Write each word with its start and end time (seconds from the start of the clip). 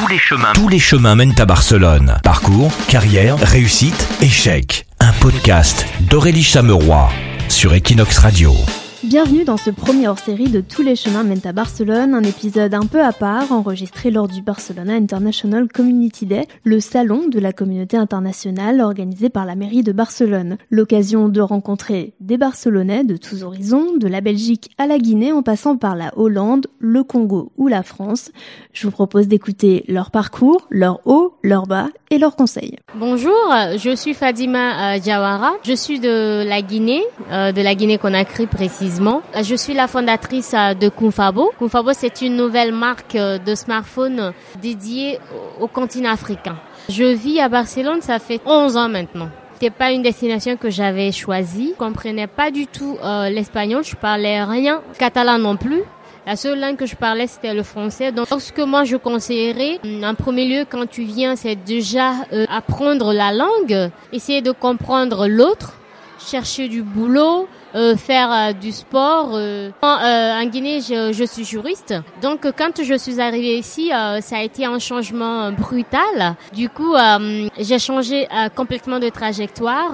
Tous 0.00 0.06
les 0.08 0.18
chemins. 0.18 0.52
Tous 0.54 0.68
les 0.68 0.78
chemins 0.78 1.14
mènent 1.14 1.38
à 1.38 1.44
Barcelone. 1.44 2.16
Parcours, 2.22 2.72
carrière, 2.88 3.36
réussite, 3.36 4.08
échec. 4.22 4.86
Un 4.98 5.12
podcast 5.12 5.84
d'Aurélie 6.00 6.42
Chameroy 6.42 7.10
sur 7.48 7.74
Equinox 7.74 8.16
Radio. 8.16 8.54
Bienvenue 9.10 9.42
dans 9.42 9.56
ce 9.56 9.70
premier 9.70 10.06
hors-série 10.06 10.50
de 10.50 10.60
Tous 10.60 10.82
les 10.82 10.94
chemins 10.94 11.24
mènent 11.24 11.40
à 11.44 11.52
Barcelone, 11.52 12.14
un 12.14 12.22
épisode 12.22 12.72
un 12.74 12.86
peu 12.86 13.02
à 13.02 13.12
part 13.12 13.50
enregistré 13.50 14.12
lors 14.12 14.28
du 14.28 14.40
Barcelona 14.40 14.94
International 14.94 15.66
Community 15.66 16.26
Day, 16.26 16.46
le 16.62 16.78
salon 16.78 17.26
de 17.26 17.40
la 17.40 17.52
communauté 17.52 17.96
internationale 17.96 18.80
organisé 18.80 19.28
par 19.28 19.46
la 19.46 19.56
mairie 19.56 19.82
de 19.82 19.90
Barcelone. 19.90 20.58
L'occasion 20.70 21.28
de 21.28 21.40
rencontrer 21.40 22.12
des 22.20 22.38
Barcelonais 22.38 23.02
de 23.02 23.16
tous 23.16 23.42
horizons, 23.42 23.96
de 23.96 24.06
la 24.06 24.20
Belgique 24.20 24.70
à 24.78 24.86
la 24.86 24.98
Guinée 24.98 25.32
en 25.32 25.42
passant 25.42 25.76
par 25.76 25.96
la 25.96 26.16
Hollande, 26.16 26.68
le 26.78 27.02
Congo 27.02 27.50
ou 27.56 27.66
la 27.66 27.82
France. 27.82 28.30
Je 28.72 28.86
vous 28.86 28.92
propose 28.92 29.26
d'écouter 29.26 29.84
leur 29.88 30.12
parcours, 30.12 30.68
leur 30.70 31.00
haut, 31.04 31.34
leur 31.42 31.66
bas 31.66 31.88
et 32.10 32.18
leurs 32.18 32.36
conseils. 32.36 32.76
Bonjour, 32.94 33.34
je 33.76 33.96
suis 33.96 34.14
Fadima 34.14 34.94
euh, 34.94 35.00
Jawara, 35.02 35.54
je 35.64 35.72
suis 35.72 35.98
de 35.98 36.44
la 36.48 36.62
Guinée, 36.62 37.02
euh, 37.32 37.50
de 37.50 37.60
la 37.60 37.74
Guinée-Conakry 37.74 38.46
précisément. 38.46 38.99
Je 39.42 39.54
suis 39.54 39.72
la 39.72 39.86
fondatrice 39.86 40.52
euh, 40.54 40.74
de 40.74 40.88
Kunfabo. 40.88 41.52
Kunfabo, 41.58 41.92
c'est 41.94 42.20
une 42.20 42.36
nouvelle 42.36 42.72
marque 42.72 43.14
euh, 43.14 43.38
de 43.38 43.54
smartphone 43.54 44.32
dédiée 44.60 45.18
au 45.58 45.68
continent 45.68 46.10
africain. 46.10 46.56
Je 46.88 47.04
vis 47.04 47.40
à 47.40 47.48
Barcelone, 47.48 48.02
ça 48.02 48.18
fait 48.18 48.40
11 48.44 48.76
ans 48.76 48.88
maintenant. 48.88 49.30
C'était 49.54 49.70
pas 49.70 49.92
une 49.92 50.02
destination 50.02 50.56
que 50.56 50.68
j'avais 50.68 51.12
choisie. 51.12 51.70
Je 51.72 51.78
comprenais 51.78 52.26
pas 52.26 52.50
du 52.50 52.66
tout 52.66 52.98
euh, 53.02 53.30
l'espagnol. 53.30 53.84
Je 53.84 53.96
parlais 53.96 54.42
rien 54.44 54.82
catalan 54.98 55.38
non 55.38 55.56
plus. 55.56 55.82
La 56.26 56.36
seule 56.36 56.60
langue 56.60 56.76
que 56.76 56.86
je 56.86 56.94
parlais, 56.94 57.26
c'était 57.26 57.54
le 57.54 57.62
français. 57.62 58.12
Donc, 58.12 58.26
ce 58.28 58.52
que 58.52 58.62
moi 58.62 58.84
je 58.84 58.96
conseillerais, 58.96 59.80
en 60.04 60.14
premier 60.14 60.44
lieu, 60.44 60.64
quand 60.68 60.86
tu 60.86 61.02
viens, 61.04 61.34
c'est 61.34 61.56
déjà 61.56 62.12
apprendre 62.50 63.14
la 63.14 63.32
langue, 63.32 63.90
essayer 64.12 64.42
de 64.42 64.52
comprendre 64.52 65.26
l'autre, 65.26 65.72
chercher 66.18 66.68
du 66.68 66.82
boulot, 66.82 67.48
euh, 67.74 67.96
faire 67.96 68.32
euh, 68.32 68.52
du 68.52 68.72
sport. 68.72 69.30
Euh, 69.34 69.70
en 69.82 70.44
Guinée, 70.46 70.80
je, 70.80 71.12
je, 71.12 71.24
suis 71.24 71.44
juriste. 71.44 71.94
Donc, 72.22 72.46
quand 72.56 72.82
je 72.82 72.94
suis 72.94 73.20
arrivée 73.20 73.58
ici, 73.58 73.90
ça 74.20 74.38
a 74.38 74.42
été 74.42 74.64
un 74.64 74.78
changement 74.78 75.52
brutal. 75.52 76.36
Du 76.52 76.68
coup, 76.68 76.94
j'ai 77.58 77.78
changé 77.78 78.26
complètement 78.56 78.98
de 78.98 79.08
trajectoire. 79.08 79.92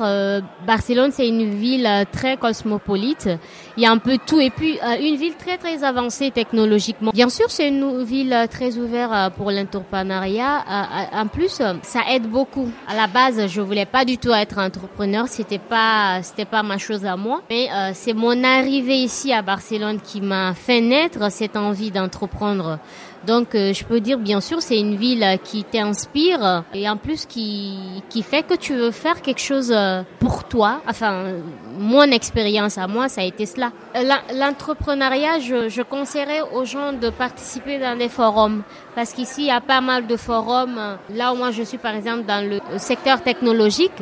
Barcelone, 0.66 1.10
c'est 1.12 1.28
une 1.28 1.54
ville 1.54 1.88
très 2.12 2.36
cosmopolite. 2.36 3.28
Il 3.76 3.82
y 3.82 3.86
a 3.86 3.90
un 3.90 3.98
peu 3.98 4.18
tout. 4.24 4.40
Et 4.40 4.50
puis, 4.50 4.78
une 5.00 5.16
ville 5.16 5.34
très, 5.34 5.58
très 5.58 5.84
avancée 5.84 6.30
technologiquement. 6.30 7.10
Bien 7.12 7.28
sûr, 7.28 7.50
c'est 7.50 7.68
une 7.68 8.02
ville 8.04 8.34
très 8.50 8.76
ouverte 8.76 9.34
pour 9.34 9.50
l'entrepreneuriat. 9.50 10.64
En 11.12 11.26
plus, 11.26 11.60
ça 11.82 12.00
aide 12.10 12.28
beaucoup. 12.28 12.70
À 12.88 12.94
la 12.94 13.06
base, 13.06 13.46
je 13.48 13.60
voulais 13.60 13.86
pas 13.86 14.04
du 14.04 14.18
tout 14.18 14.32
être 14.32 14.58
entrepreneur. 14.58 15.26
C'était 15.28 15.58
pas, 15.58 16.22
c'était 16.22 16.44
pas 16.44 16.62
ma 16.62 16.78
chose 16.78 17.04
à 17.04 17.16
moi. 17.16 17.42
Euh, 17.70 17.92
c'est 17.94 18.12
mon 18.12 18.44
arrivée 18.44 18.96
ici 18.96 19.32
à 19.32 19.42
Barcelone 19.42 20.00
qui 20.00 20.20
m'a 20.20 20.54
fait 20.54 20.80
naître 20.80 21.30
cette 21.30 21.56
envie 21.56 21.90
d'entreprendre. 21.90 22.78
Donc 23.26 23.54
euh, 23.54 23.72
je 23.72 23.84
peux 23.84 24.00
dire 24.00 24.18
bien 24.18 24.40
sûr 24.40 24.62
c'est 24.62 24.78
une 24.78 24.94
ville 24.94 25.38
qui 25.42 25.64
t'inspire 25.64 26.62
et 26.72 26.88
en 26.88 26.96
plus 26.96 27.26
qui 27.26 27.74
qui 28.08 28.22
fait 28.22 28.44
que 28.44 28.54
tu 28.54 28.74
veux 28.74 28.92
faire 28.92 29.20
quelque 29.20 29.40
chose 29.40 29.72
euh, 29.74 30.02
pour 30.20 30.44
toi. 30.44 30.80
Enfin 30.88 31.24
mon 31.78 32.04
expérience 32.04 32.78
à 32.78 32.86
moi 32.86 33.08
ça 33.08 33.22
a 33.22 33.24
été 33.24 33.44
cela. 33.46 33.72
L'entrepreneuriat 34.32 35.40
je, 35.40 35.68
je 35.68 35.82
conseillerais 35.82 36.42
aux 36.54 36.64
gens 36.64 36.92
de 36.92 37.10
participer 37.10 37.78
dans 37.78 37.98
des 37.98 38.08
forums 38.08 38.62
parce 38.94 39.12
qu'ici 39.12 39.42
il 39.42 39.46
y 39.46 39.50
a 39.50 39.60
pas 39.60 39.80
mal 39.80 40.06
de 40.06 40.16
forums. 40.16 40.78
Là 41.12 41.32
où 41.32 41.36
moi 41.36 41.50
je 41.50 41.64
suis 41.64 41.78
par 41.78 41.94
exemple 41.96 42.24
dans 42.26 42.48
le 42.48 42.60
secteur 42.78 43.22
technologique, 43.22 43.92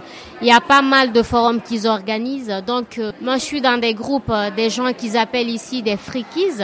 il 0.42 0.48
y 0.48 0.52
a 0.52 0.60
pas 0.60 0.82
mal 0.82 1.12
de 1.12 1.22
forums 1.22 1.62
qu'ils 1.62 1.86
organisent. 1.86 2.62
Donc 2.66 2.98
euh, 2.98 3.12
moi 3.22 3.36
je 3.36 3.44
suis 3.44 3.62
dans 3.62 3.78
des 3.80 3.94
groupes 3.94 4.32
des 4.54 4.68
gens 4.68 4.92
qu'ils 4.92 5.16
appellent 5.16 5.48
ici 5.50 5.82
des 5.82 5.96
freakies 5.96 6.62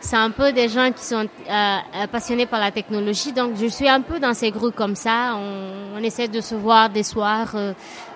c'est 0.00 0.16
un 0.16 0.30
peu 0.30 0.52
des 0.52 0.68
gens 0.68 0.90
qui 0.92 1.04
sont 1.04 1.26
euh, 1.50 2.06
passionnés 2.10 2.46
par 2.46 2.60
la 2.60 2.70
technologie. 2.70 3.32
Donc, 3.32 3.56
je 3.56 3.66
suis 3.66 3.88
un 3.88 4.00
peu 4.00 4.20
dans 4.20 4.34
ces 4.34 4.50
groupes 4.50 4.74
comme 4.74 4.94
ça. 4.94 5.34
On, 5.36 5.96
on 5.98 6.02
essaie 6.02 6.28
de 6.28 6.40
se 6.40 6.54
voir 6.54 6.90
des 6.90 7.02
soirs, 7.02 7.50
euh, 7.54 7.72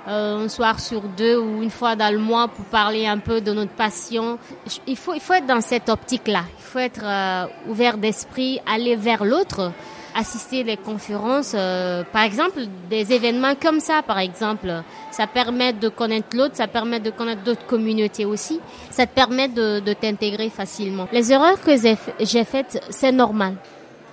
euh, 0.09 0.45
un 0.45 0.49
soir 0.49 0.79
sur 0.79 1.03
deux 1.03 1.37
ou 1.37 1.63
une 1.63 1.71
fois 1.71 1.97
dans 1.97 2.13
le 2.13 2.19
mois 2.21 2.49
pour 2.49 2.65
parler 2.67 3.07
un 3.07 3.19
peu 3.19 3.41
de 3.41 3.53
notre 3.53 3.73
passion. 3.73 4.39
Il 4.87 4.97
faut, 4.97 5.15
il 5.15 5.21
faut 5.21 5.35
être 5.35 5.47
dans 5.47 5.61
cette 5.61 5.89
optique-là. 5.89 6.45
Il 6.59 6.63
faut 6.63 6.79
être 6.79 7.05
euh, 7.05 7.47
ouvert 7.69 7.99
d'esprit, 7.99 8.61
aller 8.73 8.97
vers 8.97 9.25
l'autre 9.25 9.73
assister 10.15 10.65
des 10.65 10.77
conférences, 10.77 11.53
euh, 11.55 12.05
par 12.13 12.23
exemple 12.23 12.61
des 12.89 13.13
événements 13.13 13.55
comme 13.61 13.81
ça, 13.81 14.03
par 14.03 14.19
exemple. 14.19 14.83
Ça 15.11 15.27
permet 15.27 15.73
de 15.73 15.89
connaître 15.89 16.37
l'autre, 16.37 16.57
ça 16.57 16.67
permet 16.67 17.01
de 17.01 17.11
connaître 17.11 17.43
d'autres 17.43 17.67
communautés 17.67 18.25
aussi. 18.25 18.61
Ça 18.91 19.07
te 19.07 19.15
permet 19.15 19.49
de, 19.49 19.81
de 19.81 19.93
t'intégrer 19.93 20.51
facilement. 20.51 21.09
Les 21.13 21.33
erreurs 21.33 21.61
que 21.61 21.73
j'ai 21.77 22.45
faites, 22.45 22.83
c'est 22.91 23.13
normal. 23.13 23.57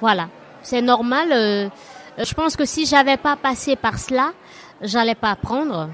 Voilà, 0.01 0.29
c'est 0.61 0.81
normal. 0.81 1.29
Euh, 1.31 1.69
je 2.17 2.33
pense 2.33 2.55
que 2.55 2.65
si 2.65 2.85
j'avais 2.85 3.17
pas 3.17 3.35
passé 3.35 3.75
par 3.75 3.99
cela, 3.99 4.31
j'allais 4.81 5.15
pas 5.15 5.31
apprendre. 5.31 5.89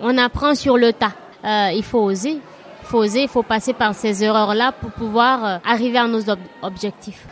On 0.00 0.16
apprend 0.18 0.54
sur 0.54 0.76
le 0.76 0.92
tas. 0.92 1.12
Euh, 1.44 1.70
il 1.74 1.82
faut 1.82 2.00
oser. 2.00 2.40
Il 2.82 2.86
faut 2.86 2.98
oser, 2.98 3.22
il 3.22 3.28
faut 3.28 3.42
passer 3.42 3.72
par 3.72 3.94
ces 3.94 4.22
erreurs-là 4.24 4.72
pour 4.72 4.90
pouvoir 4.90 5.44
euh, 5.44 5.58
arriver 5.64 5.98
à 5.98 6.06
nos 6.06 6.28
ob 6.28 6.38
objectifs. 6.62 7.26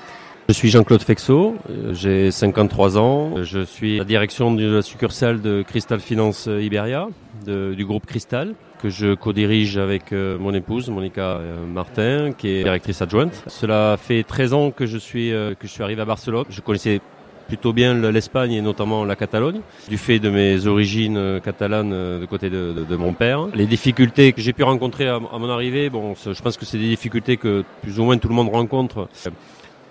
Je 0.50 0.54
suis 0.56 0.68
Jean-Claude 0.68 1.04
Fexot, 1.04 1.54
euh, 1.70 1.94
j'ai 1.94 2.32
53 2.32 2.98
ans, 2.98 3.44
je 3.44 3.60
suis 3.60 3.94
à 3.94 3.98
la 3.98 4.04
direction 4.04 4.52
de 4.52 4.66
la 4.66 4.82
succursale 4.82 5.40
de 5.40 5.62
Crystal 5.62 6.00
Finance 6.00 6.48
Iberia, 6.48 7.06
de, 7.46 7.72
du 7.72 7.86
groupe 7.86 8.04
Crystal, 8.04 8.54
que 8.82 8.88
je 8.88 9.14
co-dirige 9.14 9.78
avec 9.78 10.12
euh, 10.12 10.38
mon 10.40 10.52
épouse, 10.52 10.90
Monica 10.90 11.22
euh, 11.22 11.64
Martin, 11.64 12.32
qui 12.32 12.48
est 12.48 12.64
directrice 12.64 13.00
adjointe. 13.00 13.44
Cela 13.46 13.96
fait 13.96 14.24
13 14.24 14.52
ans 14.52 14.70
que 14.72 14.86
je 14.86 14.98
suis, 14.98 15.30
que 15.30 15.68
je 15.68 15.68
suis 15.68 15.84
arrivé 15.84 16.02
à 16.02 16.04
Barcelone. 16.04 16.44
Je 16.50 16.60
connaissais 16.60 17.00
plutôt 17.46 17.72
bien 17.72 17.94
l'Espagne 18.10 18.50
et 18.50 18.60
notamment 18.60 19.04
la 19.04 19.14
Catalogne, 19.14 19.60
du 19.88 19.98
fait 19.98 20.18
de 20.18 20.30
mes 20.30 20.66
origines 20.66 21.40
catalanes 21.44 21.90
de 21.90 22.26
côté 22.26 22.50
de 22.50 22.96
mon 22.96 23.12
père. 23.12 23.46
Les 23.54 23.66
difficultés 23.66 24.32
que 24.32 24.40
j'ai 24.40 24.52
pu 24.52 24.64
rencontrer 24.64 25.06
à, 25.06 25.14
à, 25.14 25.38
mon 25.38 25.48
arrivée, 25.48 25.90
bon, 25.90 26.14
je 26.16 26.42
pense 26.42 26.56
que 26.56 26.64
c'est 26.64 26.78
des 26.78 26.88
difficultés 26.88 27.36
que 27.36 27.64
plus 27.82 28.00
ou 28.00 28.04
moins 28.04 28.18
tout 28.18 28.28
le 28.28 28.34
monde 28.34 28.48
rencontre 28.48 29.08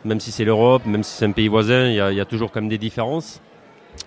même 0.06 0.20
si 0.20 0.32
c'est 0.32 0.46
l'Europe, 0.46 0.86
même 0.86 1.04
si 1.04 1.18
c'est 1.18 1.26
un 1.26 1.32
pays 1.32 1.48
voisin, 1.48 1.88
il 1.88 1.96
y 1.96 2.00
a, 2.00 2.12
y 2.12 2.20
a, 2.20 2.26
toujours 2.26 2.52
quand 2.52 2.62
même 2.62 2.70
des 2.70 2.78
différences. 2.78 3.42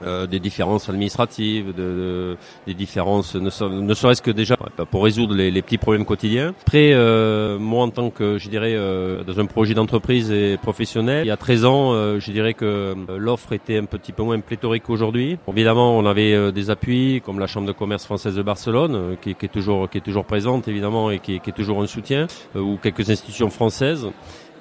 Euh, 0.03 0.27
des 0.27 0.41
différences 0.41 0.89
administratives, 0.89 1.69
de, 1.69 1.83
de, 1.83 2.37
des 2.67 2.75
différences, 2.75 3.37
ne, 3.37 3.51
serait-ce 3.51 4.23
que 4.23 4.31
déjà 4.31 4.57
pour 4.91 5.05
résoudre 5.05 5.35
les, 5.35 5.51
les, 5.51 5.63
petits 5.63 5.79
problèmes 5.79 6.05
quotidiens. 6.05 6.55
Après, 6.63 6.93
euh, 6.93 7.59
moi 7.59 7.85
en 7.85 7.91
tant 7.91 8.11
que, 8.11 8.39
je 8.39 8.49
dirais, 8.49 8.73
euh, 8.75 9.23
dans 9.23 9.39
un 9.39 9.45
projet 9.47 9.75
d'entreprise 9.75 10.31
et 10.33 10.57
professionnel, 10.61 11.27
il 11.27 11.29
y 11.29 11.33
a 11.33 11.37
13 11.37 11.65
ans, 11.67 11.93
euh, 11.93 12.19
je 12.19 12.33
dirais 12.33 12.55
que 12.55 12.65
euh, 12.65 12.95
l'offre 13.19 13.53
était 13.53 13.77
un 13.77 13.85
petit 13.85 14.13
peu 14.13 14.23
moins 14.23 14.41
pléthorique 14.41 14.85
qu'aujourd'hui. 14.85 15.39
Évidemment, 15.47 15.97
on 15.97 16.07
avait 16.07 16.33
euh, 16.33 16.51
des 16.51 16.71
appuis 16.71 17.21
comme 17.25 17.39
la 17.39 17.47
Chambre 17.47 17.69
de 17.69 17.73
commerce 17.73 18.05
française 18.05 18.35
de 18.35 18.43
Barcelone, 18.43 19.17
qui, 19.21 19.35
qui, 19.35 19.45
est 19.45 19.51
toujours, 19.51 19.89
qui 19.89 19.99
est 19.99 20.03
toujours 20.03 20.25
présente 20.25 20.67
évidemment 20.69 21.11
et 21.11 21.19
qui, 21.19 21.39
qui 21.39 21.51
est 21.51 21.55
toujours 21.55 21.81
un 21.83 21.87
soutien, 21.87 22.27
ou 22.57 22.77
quelques 22.83 23.11
institutions 23.11 23.51
françaises. 23.51 24.09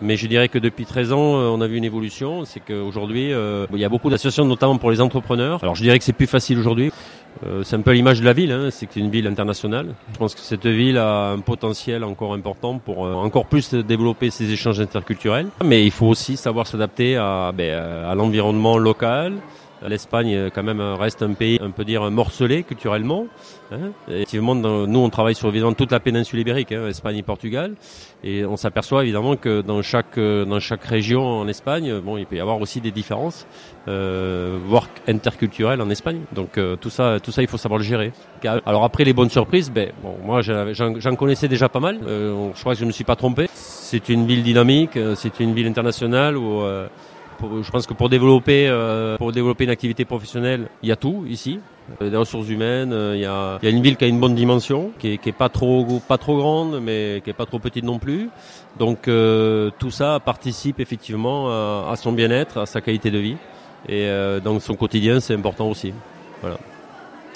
Mais 0.02 0.18
je 0.18 0.26
dirais 0.28 0.48
que 0.48 0.58
depuis 0.58 0.86
13 0.86 1.14
ans, 1.14 1.36
euh, 1.36 1.50
on 1.50 1.62
a 1.62 1.68
vu 1.68 1.78
une 1.78 1.84
évolution. 1.84 2.44
C'est 2.46 2.60
qu'aujourd'hui, 2.60 3.32
euh, 3.32 3.68
il 3.72 3.80
y 3.80 3.86
a 3.86 3.90
beaucoup 3.90 4.10
d'associations, 4.10 4.46
notamment 4.46 4.78
pour 4.78 4.90
les 4.90 5.00
entrepreneurs. 5.00 5.60
Alors 5.62 5.76
je 5.76 5.84
dirais 5.84 6.00
que 6.00 6.06
c'est 6.06 6.14
plus 6.14 6.28
facile 6.28 6.58
aujourd'hui. 6.58 6.92
Euh, 7.46 7.64
c'est 7.64 7.76
un 7.76 7.82
peu 7.82 7.92
l'image 7.92 8.20
de 8.20 8.26
la 8.26 8.34
ville, 8.34 8.52
hein, 8.52 8.70
c'est 8.72 8.96
une 8.96 9.10
ville 9.10 9.28
internationale. 9.28 9.94
Je 10.14 10.18
pense 10.18 10.36
que 10.36 10.42
cette 10.42 10.66
ville 10.66 10.98
a 10.98 11.30
un 11.30 11.40
potentiel 11.40 12.04
encore 12.04 12.34
important 12.34 12.78
pour 12.80 13.00
encore 13.00 13.46
plus 13.46 13.74
développer 13.74 14.32
ses 14.32 14.52
échanges 14.52 14.82
interculturels. 14.82 15.48
Mais 15.64 15.86
il 15.86 15.92
faut 15.92 16.08
aussi 16.08 16.36
savoir 16.36 16.68
s'adapter 16.68 17.16
à, 17.16 17.52
ben, 17.56 17.74
à 17.74 18.16
l'environnement 18.16 18.78
local, 18.78 19.34
L'Espagne, 19.88 20.36
euh, 20.36 20.50
quand 20.54 20.64
même, 20.64 20.82
reste 20.82 21.22
un 21.24 21.34
pays, 21.34 21.60
on 21.62 21.72
peut 21.72 21.86
dire, 21.86 22.10
morcelé 22.12 22.64
culturellement. 22.64 23.28
Hein. 23.72 23.92
Effectivement, 24.08 24.56
nous, 24.56 25.00
on 25.00 25.10
travaille 25.10 25.36
sur 25.36 25.50
évidemment 25.50 25.74
toute 25.74 25.92
la 25.92 26.00
péninsule 26.00 26.40
ibérique, 26.40 26.72
hein, 26.72 26.88
Espagne 26.88 27.18
et 27.18 27.24
Portugal, 27.24 27.74
et 28.24 28.46
on 28.46 28.58
s'aperçoit 28.58 29.04
évidemment 29.04 29.36
que 29.36 29.62
dans 29.62 29.82
chaque 29.82 30.18
euh, 30.18 30.46
dans 30.46 30.60
chaque 30.60 30.84
région 30.84 31.24
en 31.24 31.48
Espagne, 31.48 32.00
bon, 32.00 32.18
il 32.18 32.26
peut 32.26 32.36
y 32.36 32.40
avoir 32.40 32.60
aussi 32.62 32.82
des 32.82 32.92
différences, 32.92 33.48
euh, 33.88 34.60
voire 34.64 34.88
interculturelles 35.08 35.82
en 35.82 35.90
Espagne. 35.90 36.22
Donc 36.34 36.58
euh, 36.58 36.76
tout 36.76 36.90
ça, 36.90 37.20
tout 37.20 37.32
ça, 37.32 37.42
il 37.42 37.48
faut 37.48 37.58
savoir 37.58 37.80
le 37.80 37.84
gérer. 37.84 38.12
Alors 38.66 38.84
après 38.84 39.04
les 39.04 39.14
bonnes 39.14 39.30
surprises, 39.30 39.72
ben, 39.72 39.92
bon, 40.04 40.16
moi, 40.24 40.42
j'en 40.42 41.16
connaissais 41.16 41.48
déjà 41.48 41.70
pas 41.70 41.80
mal. 41.80 42.00
Euh, 42.06 42.50
je 42.54 42.60
crois 42.60 42.74
que 42.74 42.80
je 42.80 42.86
me 42.86 42.92
suis 42.92 43.04
pas 43.04 43.16
trompé. 43.16 43.48
C'est 43.54 44.10
une 44.10 44.28
ville 44.28 44.44
dynamique, 44.44 44.98
c'est 45.16 45.40
une 45.40 45.54
ville 45.54 45.68
internationale 45.68 46.38
où 46.38 46.62
je 47.40 47.72
pense 47.72 47.88
que 47.88 47.94
pour 47.94 48.10
développer, 48.10 48.68
euh, 48.68 49.18
pour 49.18 49.32
développer 49.32 49.64
une 49.64 49.70
activité 49.70 50.06
professionnelle, 50.06 50.68
il 50.84 50.90
y 50.90 50.92
a 50.92 50.96
tout 50.96 51.26
ici. 51.28 51.60
Euh, 52.02 52.10
des 52.10 52.18
ressources 52.18 52.48
humaines, 52.48 52.94
euh, 52.94 53.16
il 53.16 53.22
y, 53.22 53.26
a, 53.26 53.58
il 53.62 53.70
y 53.70 53.72
a 53.72 53.76
une 53.76 53.82
ville 53.82 53.98
qui 53.98 54.06
a 54.06 54.08
une 54.08 54.20
bonne 54.20 54.36
dimension, 54.36 54.92
qui 55.00 55.14
est, 55.14 55.18
qui 55.18 55.30
est 55.30 55.34
pas 55.34 55.50
trop 55.50 56.00
pas 56.08 56.18
trop 56.18 56.38
grande, 56.38 56.80
mais 56.82 57.22
qui 57.24 57.30
est 57.30 57.34
pas 57.34 57.46
trop 57.46 57.60
petite 57.60 57.84
non 57.84 58.00
plus. 58.00 58.30
Donc 58.80 59.10
tout 59.80 59.92
ça 59.92 60.20
participe 60.20 60.80
effectivement 60.80 61.50
à, 61.50 61.96
son 61.96 62.12
bien-être, 62.14 62.60
à 62.60 62.66
sa 62.66 62.82
qualité 62.82 63.12
de 63.12 63.18
vie. 63.18 63.38
Et 63.88 64.06
euh, 64.06 64.60
son 64.60 64.76
quotidien, 64.76 65.20
c'est 65.20 65.34
important 65.34 65.70
aussi. 65.70 65.94
Voilà. 66.42 66.58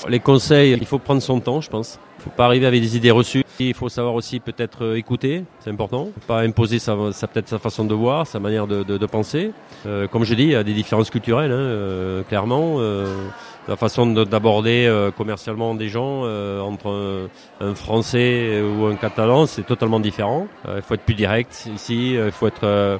Les 0.10 0.20
conseils, 0.20 0.72
il 0.72 0.86
faut 0.86 1.00
prendre 1.00 1.22
son 1.22 1.40
temps, 1.40 1.62
je 1.62 1.70
pense. 1.70 2.00
Il 2.20 2.24
faut 2.24 2.30
pas 2.30 2.46
arriver 2.46 2.66
avec 2.66 2.82
des 2.82 2.98
idées 2.98 3.12
reçues. 3.12 3.44
Il 3.60 3.74
faut 3.74 3.90
savoir 3.90 4.14
aussi 4.16 4.40
peut-être 4.40 4.84
euh, 4.84 4.98
écouter, 4.98 5.44
c'est 5.60 5.70
important. 5.70 6.10
Pas 6.28 6.42
imposer 6.42 6.80
sa, 6.80 6.96
sa 7.12 7.28
peut-être 7.28 7.48
sa 7.48 7.60
façon 7.60 7.86
de 7.86 7.94
voir, 7.94 8.28
sa 8.28 8.40
manière 8.40 8.68
de, 8.68 8.84
de, 8.84 8.98
de 8.98 9.06
penser. 9.06 9.52
Euh, 9.86 10.08
comme 10.08 10.26
je 10.26 10.34
dis, 10.34 10.44
il 10.44 10.50
y 10.50 10.56
a 10.56 10.64
des 10.64 10.74
différences 10.74 11.10
culturelles, 11.10 11.52
hein, 11.52 11.56
euh, 11.56 12.24
clairement. 12.24 12.76
Euh, 12.80 13.06
la 13.68 13.76
façon 13.78 14.06
d'aborder 14.08 14.86
euh, 14.86 15.10
commercialement 15.10 15.74
des 15.74 15.90
gens 15.90 16.22
euh, 16.26 16.60
entre 16.60 17.30
un, 17.62 17.66
un, 17.66 17.74
Français 17.74 18.62
ou 18.62 18.86
un 18.86 18.96
Catalan, 18.96 19.48
c'est 19.48 19.64
totalement 19.66 20.00
différent. 20.00 20.48
Il 20.76 20.82
faut 20.84 20.94
être 20.94 21.02
plus 21.02 21.16
direct 21.16 21.68
ici. 21.74 22.14
Il 22.14 22.32
faut 22.32 22.48
être 22.48 23.00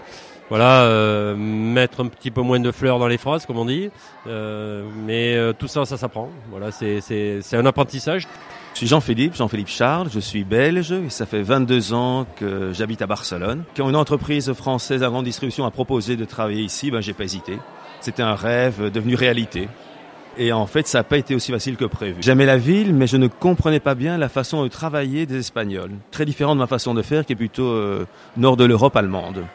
voilà, 0.50 0.84
euh, 0.84 1.36
mettre 1.36 2.04
un 2.04 2.08
petit 2.08 2.30
peu 2.30 2.42
moins 2.42 2.60
de 2.60 2.72
fleurs 2.72 3.00
dans 3.00 3.08
les 3.08 3.18
phrases, 3.18 3.46
comme 3.46 3.58
on 3.58 3.66
dit. 3.66 3.90
Euh, 4.28 4.84
mais 5.06 5.36
euh, 5.36 5.54
tout 5.54 5.68
ça, 5.68 5.86
ça 5.86 5.98
s'apprend. 5.98 6.30
Voilà, 6.52 6.72
c'est 6.72 7.42
un 7.54 7.66
apprentissage. 7.66 8.28
Je 8.74 8.80
suis 8.80 8.88
Jean-Philippe, 8.88 9.36
Jean-Philippe 9.36 9.70
Charles, 9.70 10.10
je 10.12 10.20
suis 10.20 10.44
belge 10.44 10.92
et 10.92 11.10
ça 11.10 11.26
fait 11.26 11.42
22 11.42 11.94
ans 11.94 12.26
que 12.36 12.74
j'habite 12.74 13.02
à 13.02 13.08
Barcelone. 13.08 13.64
Quand 13.76 13.90
une 13.90 13.96
entreprise 13.96 14.52
française 14.52 15.02
à 15.02 15.08
grande 15.08 15.24
distribution 15.24 15.66
a 15.66 15.72
proposé 15.72 16.18
de 16.18 16.26
travailler 16.26 16.62
ici, 16.62 16.92
ben 16.92 17.00
j'ai 17.00 17.14
pas 17.14 17.24
hésité. 17.24 17.58
C'était 18.02 18.22
un 18.22 18.36
rêve 18.36 18.92
devenu 18.92 19.16
réalité. 19.16 19.70
Et 20.38 20.52
en 20.52 20.68
fait, 20.68 20.88
ça 20.88 21.00
n'a 21.00 21.04
pas 21.06 21.18
été 21.18 21.34
aussi 21.34 21.54
facile 21.54 21.78
que 21.78 21.86
prévu. 21.86 22.18
J'aimais 22.20 22.46
la 22.46 22.58
ville, 22.58 22.94
mais 22.94 23.08
je 23.08 23.16
ne 23.16 23.28
comprenais 23.28 23.80
pas 23.80 23.96
bien 23.96 24.18
la 24.18 24.28
façon 24.28 24.64
de 24.64 24.68
travailler 24.68 25.26
des 25.26 25.40
Espagnols. 25.40 25.92
Très 26.12 26.26
différent 26.26 26.54
de 26.54 26.60
ma 26.60 26.68
façon 26.68 26.94
de 26.94 27.02
faire, 27.02 27.26
qui 27.26 27.32
est 27.32 27.38
plutôt 27.38 27.68
euh, 27.68 28.06
nord 28.36 28.58
de 28.58 28.66
l'Europe 28.66 28.98
allemande. 28.98 29.46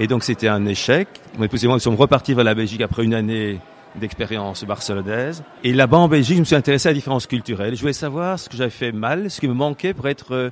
Et 0.00 0.06
donc 0.06 0.24
c'était 0.24 0.48
un 0.48 0.64
échec. 0.64 1.08
Mon 1.36 1.44
épouse 1.44 1.62
et 1.62 1.66
moi 1.66 1.76
nous 1.76 1.80
sommes 1.80 1.94
repartis 1.94 2.32
vers 2.32 2.42
la 2.42 2.54
Belgique 2.54 2.80
après 2.80 3.04
une 3.04 3.12
année 3.12 3.60
d'expérience 3.96 4.64
barcelonaise. 4.64 5.42
Et 5.62 5.74
là-bas 5.74 5.98
en 5.98 6.08
Belgique, 6.08 6.36
je 6.36 6.40
me 6.40 6.44
suis 6.46 6.56
intéressé 6.56 6.88
à 6.88 6.92
la 6.92 6.94
différence 6.94 7.26
culturelle. 7.26 7.76
Je 7.76 7.80
voulais 7.82 7.92
savoir 7.92 8.38
ce 8.38 8.48
que 8.48 8.56
j'avais 8.56 8.70
fait 8.70 8.92
mal, 8.92 9.30
ce 9.30 9.40
qui 9.40 9.48
me 9.48 9.52
manquait 9.52 9.92
pour 9.92 10.08
être 10.08 10.32
euh, 10.32 10.50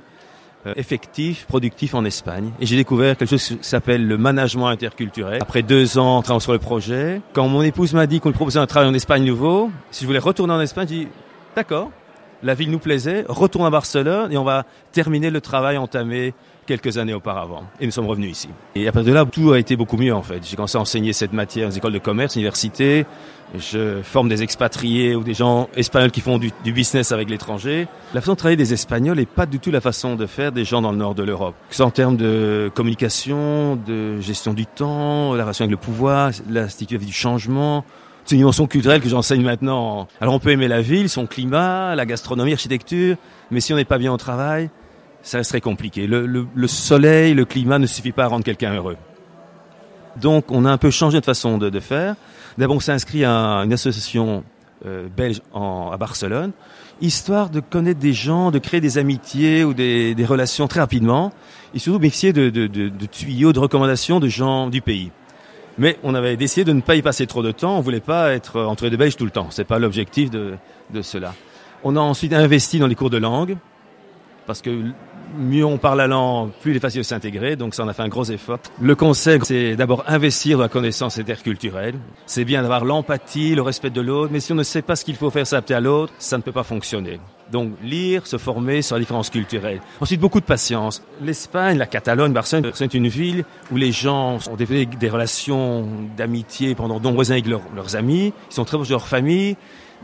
effectif, 0.75 1.47
productif 1.47 1.95
en 1.95 2.05
Espagne. 2.05 2.51
Et 2.59 2.67
j'ai 2.67 2.75
découvert 2.75 3.17
quelque 3.17 3.29
chose 3.29 3.43
qui 3.43 3.57
s'appelle 3.61 4.05
le 4.07 4.19
management 4.19 4.67
interculturel. 4.67 5.41
Après 5.41 5.63
deux 5.63 5.97
ans 5.97 6.17
en 6.17 6.21
travaillant 6.21 6.41
sur 6.41 6.53
le 6.53 6.59
projet, 6.59 7.19
quand 7.33 7.47
mon 7.47 7.63
épouse 7.63 7.93
m'a 7.93 8.05
dit 8.05 8.19
qu'on 8.19 8.29
lui 8.29 8.35
proposait 8.35 8.59
un 8.59 8.67
travail 8.67 8.89
en 8.89 8.93
Espagne 8.93 9.23
nouveau, 9.23 9.71
si 9.89 10.03
je 10.03 10.05
voulais 10.05 10.19
retourner 10.19 10.53
en 10.53 10.61
Espagne, 10.61 10.87
j'ai 10.87 10.95
dit 11.05 11.07
d'accord, 11.55 11.89
la 12.43 12.53
ville 12.53 12.71
nous 12.71 12.79
plaisait, 12.79 13.25
retourne 13.27 13.65
à 13.65 13.69
Barcelone 13.69 14.31
et 14.31 14.37
on 14.37 14.43
va 14.43 14.65
terminer 14.91 15.29
le 15.29 15.41
travail 15.41 15.77
entamé 15.77 16.33
quelques 16.65 16.99
années 16.99 17.15
auparavant. 17.15 17.63
Et 17.79 17.85
nous 17.85 17.91
sommes 17.91 18.05
revenus 18.05 18.31
ici. 18.31 18.49
Et 18.75 18.87
après 18.87 19.03
de 19.03 19.11
là, 19.11 19.25
tout 19.25 19.51
a 19.51 19.59
été 19.59 19.75
beaucoup 19.75 19.97
mieux 19.97 20.13
en 20.13 20.21
fait. 20.21 20.45
J'ai 20.45 20.55
commencé 20.55 20.77
à 20.77 20.81
enseigner 20.81 21.13
cette 21.13 21.33
matière 21.33 21.67
aux 21.67 21.71
écoles 21.71 21.93
de 21.93 21.99
commerce, 21.99 22.35
universités. 22.35 23.07
Je 23.57 24.03
forme 24.03 24.29
des 24.29 24.43
expatriés 24.43 25.15
ou 25.15 25.23
des 25.23 25.33
gens 25.33 25.67
espagnols 25.75 26.11
qui 26.11 26.21
font 26.21 26.37
du, 26.37 26.51
du 26.63 26.71
business 26.71 27.11
avec 27.11 27.27
l'étranger. 27.27 27.87
La 28.13 28.21
façon 28.21 28.33
de 28.33 28.37
travailler 28.37 28.57
des 28.57 28.73
Espagnols 28.73 29.17
n'est 29.17 29.25
pas 29.25 29.47
du 29.47 29.59
tout 29.59 29.71
la 29.71 29.81
façon 29.81 30.15
de 30.15 30.27
faire 30.27 30.51
des 30.51 30.63
gens 30.63 30.83
dans 30.83 30.91
le 30.91 30.99
nord 30.99 31.15
de 31.15 31.23
l'Europe. 31.23 31.55
Que 31.69 31.73
ce 31.73 31.77
soit 31.77 31.87
en 31.87 31.91
termes 31.91 32.17
de 32.17 32.69
communication, 32.75 33.75
de 33.75 34.21
gestion 34.21 34.53
du 34.53 34.67
temps, 34.67 35.33
la 35.33 35.43
relation 35.43 35.63
avec 35.63 35.71
le 35.71 35.77
pouvoir, 35.77 36.31
l'institut 36.47 36.99
du 36.99 37.11
changement. 37.11 37.83
C'est 38.29 38.35
une 38.35 38.41
dimension 38.41 38.67
culturelle 38.67 39.01
que 39.01 39.09
j'enseigne 39.09 39.41
maintenant. 39.41 40.07
Alors 40.21 40.35
on 40.35 40.39
peut 40.39 40.51
aimer 40.51 40.67
la 40.67 40.81
ville, 40.81 41.09
son 41.09 41.25
climat, 41.25 41.95
la 41.95 42.05
gastronomie, 42.05 42.51
l'architecture, 42.51 43.15
mais 43.49 43.59
si 43.59 43.73
on 43.73 43.75
n'est 43.75 43.85
pas 43.85 43.97
bien 43.97 44.13
au 44.13 44.17
travail, 44.17 44.69
ça 45.23 45.43
serait 45.43 45.61
compliqué. 45.61 46.05
Le, 46.05 46.27
le, 46.27 46.45
le, 46.53 46.67
soleil, 46.67 47.33
le 47.33 47.45
climat 47.45 47.79
ne 47.79 47.87
suffit 47.87 48.11
pas 48.11 48.25
à 48.25 48.27
rendre 48.27 48.45
quelqu'un 48.45 48.71
heureux. 48.75 48.97
Donc 50.21 50.51
on 50.51 50.63
a 50.65 50.71
un 50.71 50.77
peu 50.77 50.91
changé 50.91 51.17
notre 51.17 51.25
façon 51.25 51.57
de, 51.57 51.79
faire. 51.79 52.15
D'abord 52.59 52.75
on 52.75 52.79
s'est 52.79 52.91
inscrit 52.91 53.25
à 53.25 53.33
une 53.63 53.73
association 53.73 54.43
euh, 54.85 55.07
belge 55.09 55.41
en, 55.51 55.89
à 55.89 55.97
Barcelone, 55.97 56.51
histoire 57.01 57.49
de 57.49 57.61
connaître 57.61 57.99
des 57.99 58.13
gens, 58.13 58.51
de 58.51 58.59
créer 58.59 58.79
des 58.79 58.99
amitiés 58.99 59.63
ou 59.63 59.73
des, 59.73 60.13
des 60.13 60.25
relations 60.25 60.67
très 60.67 60.81
rapidement, 60.81 61.33
et 61.73 61.79
surtout 61.79 61.97
bénéficier 61.97 62.31
de, 62.31 62.51
de 62.51 63.05
tuyaux, 63.07 63.53
de 63.53 63.59
recommandations 63.59 64.19
de 64.19 64.27
gens 64.27 64.67
du 64.67 64.81
pays. 64.81 65.09
Mais 65.79 65.97
on 66.03 66.13
avait 66.13 66.35
décidé 66.35 66.65
de 66.65 66.73
ne 66.73 66.81
pas 66.81 66.95
y 66.95 67.01
passer 67.01 67.25
trop 67.25 67.41
de 67.41 67.51
temps. 67.51 67.77
On 67.77 67.81
voulait 67.81 68.01
pas 68.01 68.33
être 68.33 68.61
entouré 68.61 68.91
de 68.91 68.97
Belges 68.97 69.15
tout 69.15 69.25
le 69.25 69.31
temps. 69.31 69.47
C'est 69.49 69.63
pas 69.63 69.79
l'objectif 69.79 70.29
de, 70.29 70.55
de 70.93 71.01
cela. 71.01 71.33
On 71.85 71.95
a 71.95 72.01
ensuite 72.01 72.33
investi 72.33 72.79
dans 72.79 72.87
les 72.87 72.95
cours 72.95 73.09
de 73.09 73.17
langue 73.17 73.57
parce 74.45 74.61
que 74.61 74.91
mieux 75.37 75.65
on 75.65 75.77
parle 75.77 75.99
la 75.99 76.07
langue, 76.07 76.51
plus 76.61 76.71
il 76.71 76.77
est 76.77 76.79
facile 76.79 77.01
de 77.01 77.05
s'intégrer, 77.05 77.55
donc 77.55 77.75
ça 77.75 77.83
en 77.83 77.87
a 77.87 77.93
fait 77.93 78.03
un 78.03 78.07
gros 78.07 78.25
effort. 78.25 78.59
Le 78.81 78.95
conseil, 78.95 79.39
c'est 79.43 79.75
d'abord 79.75 80.03
investir 80.07 80.57
dans 80.57 80.63
la 80.63 80.69
connaissance 80.69 81.17
interculturelle. 81.17 81.95
C'est 82.25 82.45
bien 82.45 82.61
d'avoir 82.61 82.85
l'empathie, 82.85 83.55
le 83.55 83.61
respect 83.61 83.89
de 83.89 84.01
l'autre, 84.01 84.31
mais 84.31 84.39
si 84.39 84.51
on 84.51 84.55
ne 84.55 84.63
sait 84.63 84.81
pas 84.81 84.95
ce 84.95 85.05
qu'il 85.05 85.15
faut 85.15 85.29
faire 85.29 85.45
s'adapter 85.45 85.73
à 85.73 85.79
l'autre, 85.79 86.13
ça 86.19 86.37
ne 86.37 86.41
peut 86.41 86.51
pas 86.51 86.63
fonctionner. 86.63 87.19
Donc 87.51 87.71
lire, 87.83 88.27
se 88.27 88.37
former 88.37 88.81
sur 88.81 88.95
la 88.95 88.99
différence 88.99 89.29
culturelle. 89.29 89.81
Ensuite, 90.01 90.19
beaucoup 90.19 90.39
de 90.39 90.45
patience. 90.45 91.01
L'Espagne, 91.21 91.77
la 91.77 91.87
Catalogne, 91.87 92.31
Barcelone, 92.31 92.71
c'est 92.73 92.93
une 92.93 93.07
ville 93.07 93.43
où 93.71 93.77
les 93.77 93.91
gens 93.91 94.37
ont 94.49 94.55
développé 94.55 94.85
des 94.85 95.09
relations 95.09 95.87
d'amitié 96.15 96.75
pendant 96.75 96.99
de 96.99 97.03
nombreuses 97.03 97.31
avec 97.31 97.47
leurs, 97.47 97.63
leurs 97.75 97.95
amis, 97.95 98.33
ils 98.51 98.53
sont 98.53 98.65
très 98.65 98.77
proches 98.77 98.89
de 98.89 98.93
leur 98.93 99.07
famille. 99.07 99.57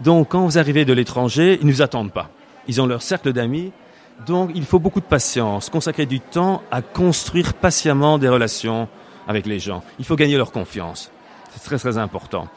Donc 0.03 0.29
quand 0.29 0.43
vous 0.43 0.57
arrivez 0.57 0.85
de 0.85 0.93
l'étranger, 0.93 1.57
ils 1.61 1.67
ne 1.67 1.71
nous 1.71 1.81
attendent 1.81 2.11
pas. 2.11 2.29
Ils 2.67 2.81
ont 2.81 2.87
leur 2.87 3.03
cercle 3.03 3.31
d'amis, 3.31 3.71
donc 4.25 4.51
il 4.55 4.65
faut 4.65 4.79
beaucoup 4.79 5.01
de 5.01 5.05
patience, 5.05 5.69
consacrer 5.69 6.05
du 6.05 6.19
temps 6.19 6.63
à 6.71 6.81
construire 6.81 7.53
patiemment 7.53 8.17
des 8.17 8.29
relations 8.29 8.87
avec 9.27 9.45
les 9.45 9.59
gens. 9.59 9.83
Il 9.99 10.05
faut 10.05 10.15
gagner 10.15 10.37
leur 10.37 10.51
confiance. 10.51 11.11
C'est 11.51 11.63
très 11.63 11.77
très 11.77 11.97
important. 11.97 12.47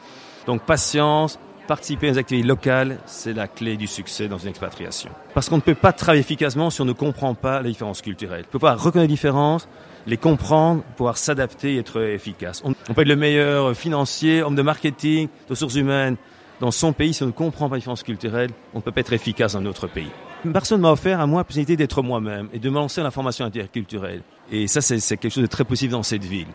Donc 0.45 0.63
patience, 0.63 1.39
participer 1.67 2.09
aux 2.09 2.17
activités 2.17 2.47
locales, 2.47 2.97
c'est 3.05 3.33
la 3.33 3.47
clé 3.47 3.77
du 3.77 3.87
succès 3.87 4.27
dans 4.27 4.37
une 4.37 4.49
expatriation. 4.49 5.11
Parce 5.33 5.49
qu'on 5.49 5.57
ne 5.57 5.61
peut 5.61 5.75
pas 5.75 5.93
travailler 5.93 6.21
efficacement 6.21 6.69
si 6.69 6.81
on 6.81 6.85
ne 6.85 6.93
comprend 6.93 7.35
pas 7.35 7.61
les 7.61 7.69
différences 7.69 8.01
culturelles. 8.01 8.45
On 8.47 8.51
peut 8.51 8.59
pas 8.59 8.75
reconnaître 8.75 9.09
les 9.09 9.15
différences, 9.15 9.67
les 10.07 10.17
comprendre, 10.17 10.81
pouvoir 10.95 11.17
s'adapter 11.17 11.75
et 11.75 11.79
être 11.79 12.01
efficace. 12.01 12.63
On 12.65 12.73
peut 12.93 13.01
être 13.01 13.07
le 13.07 13.15
meilleur 13.15 13.75
financier, 13.75 14.41
homme 14.41 14.55
de 14.55 14.61
marketing, 14.61 15.27
de 15.27 15.53
ressources 15.53 15.75
humaines. 15.75 16.17
Dans 16.59 16.71
son 16.71 16.91
pays, 16.91 17.13
si 17.13 17.23
on 17.23 17.27
ne 17.27 17.31
comprend 17.31 17.69
pas 17.69 17.75
les 17.75 17.81
différences 17.81 18.03
culturelles, 18.03 18.49
on 18.73 18.79
ne 18.79 18.83
peut 18.83 18.91
pas 18.91 19.01
être 19.01 19.13
efficace 19.13 19.53
dans 19.53 19.61
notre 19.61 19.87
pays. 19.87 20.09
Personne 20.53 20.81
m'a 20.81 20.91
offert 20.91 21.19
à 21.19 21.27
moi 21.27 21.41
la 21.41 21.43
possibilité 21.43 21.75
d'être 21.75 22.01
moi-même 22.01 22.47
et 22.53 22.59
de 22.59 22.69
me 22.69 22.75
lancer 22.75 23.01
dans 23.01 23.05
la 23.05 23.11
formation 23.11 23.43
interculturelle. 23.45 24.21
Et 24.51 24.67
ça, 24.67 24.81
c'est 24.81 24.99
quelque 25.17 25.33
chose 25.33 25.43
de 25.43 25.47
très 25.47 25.65
possible 25.65 25.91
dans 25.91 26.03
cette 26.03 26.23
ville. 26.23 26.47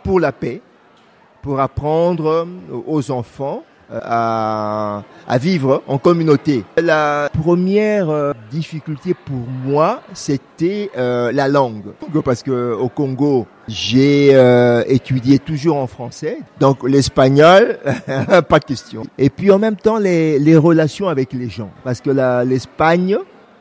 pour 0.03 0.19
la 0.19 0.33
paix, 0.33 0.61
pour 1.43 1.61
apprendre 1.61 2.47
aux 2.87 3.11
enfants 3.11 3.63
à, 4.03 5.03
à, 5.27 5.39
vivre 5.39 5.83
en 5.87 5.99
communauté. 5.99 6.65
La 6.77 7.29
première 7.43 8.11
euh, 8.11 8.33
difficulté 8.51 9.15
pour 9.15 9.47
moi, 9.65 10.03
c'était 10.15 10.91
euh, 10.97 11.33
la 11.33 11.49
langue. 11.49 11.93
Parce 12.25 12.43
que 12.43 12.73
au 12.75 12.89
Congo, 12.89 13.47
j'ai 13.69 14.31
euh, 14.33 14.83
étudié 14.87 15.39
toujours 15.39 15.77
en 15.77 15.87
français, 15.87 16.39
donc 16.61 16.89
l'espagnol, 16.89 17.79
pas 18.49 18.61
question. 18.61 19.05
Et 19.19 19.31
puis 19.31 19.51
en 19.51 19.59
même 19.59 19.77
temps, 19.77 19.99
les, 19.99 20.39
les 20.39 20.57
relations 20.57 21.09
avec 21.09 21.33
les 21.33 21.49
gens. 21.49 21.71
Parce 21.85 22.01
que 22.01 22.11
l'Espagne 22.45 23.19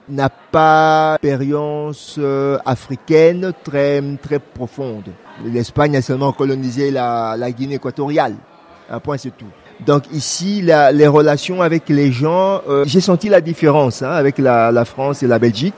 n'a 0.10 0.30
pas 0.30 1.18
d'expérience 1.22 2.20
africaine 2.66 3.54
très, 3.64 4.02
très 4.22 4.40
profonde. 4.40 5.10
L'Espagne 5.46 5.96
a 5.96 6.02
seulement 6.02 6.34
colonisé 6.34 6.92
la, 6.92 7.36
la 7.38 7.52
Guinée 7.52 7.76
équatoriale. 7.76 8.36
Un 8.90 9.00
point, 9.00 9.18
c'est 9.18 9.36
tout. 9.36 9.46
Donc 9.86 10.04
ici, 10.14 10.62
la, 10.62 10.92
les 10.92 11.08
relations 11.08 11.62
avec 11.62 11.90
les 11.90 12.12
gens, 12.12 12.62
euh, 12.70 12.84
j'ai 12.86 13.02
senti 13.02 13.30
la 13.30 13.42
différence 13.42 14.04
hein, 14.04 14.12
avec 14.12 14.38
la, 14.38 14.72
la, 14.72 14.86
France 14.86 15.24
et 15.24 15.28
la 15.28 15.40
Belgique, 15.40 15.74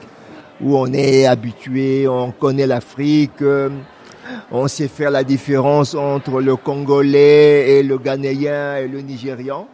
où 0.62 0.78
on 0.78 0.92
est 0.92 1.26
habitué, 1.26 2.06
on 2.08 2.32
connaît 2.32 2.68
l'Afrique, 2.68 3.42
euh, 3.42 3.70
on 4.52 4.68
sait 4.68 4.90
faire 4.90 5.10
la 5.10 5.24
différence 5.24 5.96
entre 5.96 6.42
le 6.42 6.58
Congolais 6.58 7.80
et 7.80 7.84
le 7.84 7.98
Ghanéen 7.98 8.76
et 8.76 8.90
le 8.90 9.00
Nigérian. 9.00 9.68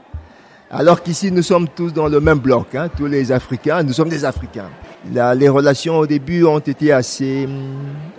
Alors 0.69 1.01
qu'ici, 1.01 1.31
nous 1.31 1.41
sommes 1.41 1.67
tous 1.67 1.91
dans 1.91 2.07
le 2.07 2.19
même 2.19 2.37
bloc, 2.37 2.75
hein, 2.75 2.87
tous 2.95 3.07
les 3.07 3.31
Africains, 3.31 3.81
nous 3.81 3.93
sommes 3.93 4.09
des 4.09 4.25
Africains. 4.25 4.69
La, 5.13 5.33
les 5.33 5.47
relations 5.47 5.97
au 5.97 6.05
début 6.05 6.43
ont 6.43 6.59
été 6.59 6.91
assez, 6.91 7.47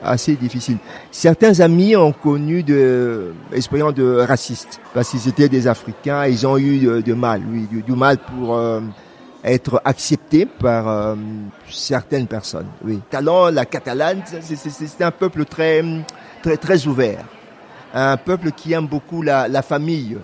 assez 0.02 0.34
difficiles. 0.34 0.78
Certains 1.10 1.60
amis 1.60 1.94
ont 1.94 2.12
connu 2.12 2.62
de 2.62 3.34
expériences 3.52 3.94
de 3.94 4.25
racistes 4.26 4.80
parce 4.94 5.10
qu'ils 5.10 5.28
étaient 5.28 5.49
des 5.49 5.68
Africains, 5.68 6.26
ils 6.26 6.46
ont 6.46 6.56
eu 6.56 6.78
de, 7.02 7.14
mal, 7.14 7.42
oui, 7.50 7.68
du, 7.70 7.92
mal 7.92 8.16
pour 8.16 8.56
euh, 8.56 8.80
être 9.44 9.82
acceptés 9.84 10.46
par 10.46 10.88
euh, 10.88 11.16
certaines 11.68 12.26
personnes. 12.26 12.68
Oui, 12.82 13.00
Talent, 13.10 13.50
la 13.50 13.66
Catalane, 13.66 14.22
c'est 14.40 15.04
un 15.04 15.10
peuple 15.10 15.44
très, 15.44 15.84
très, 16.42 16.56
très 16.56 16.87
ouvert, 16.87 17.25
un 17.92 18.16
peuple 18.16 18.52
qui 18.52 18.72
aime 18.72 18.87
beaucoup 18.87 19.20
la, 19.20 19.49
la 19.49 19.60
famille. 19.60 20.16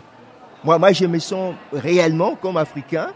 Moi, 0.65 0.79
moi, 0.79 0.93
je 0.93 1.05
me 1.05 1.19
sens 1.19 1.55
réellement 1.71 2.35
comme 2.35 2.57
Africain. 2.57 3.09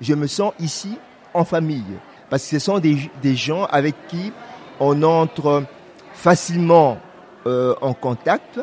Je 0.00 0.14
me 0.14 0.26
sens 0.26 0.52
ici 0.58 0.98
en 1.32 1.44
famille 1.44 1.84
parce 2.30 2.44
que 2.44 2.50
ce 2.50 2.58
sont 2.58 2.78
des, 2.78 3.10
des 3.20 3.34
gens 3.34 3.64
avec 3.64 3.94
qui 4.08 4.32
on 4.78 5.02
entre 5.02 5.64
facilement 6.14 6.98
euh, 7.46 7.74
en 7.80 7.92
contact 7.92 8.60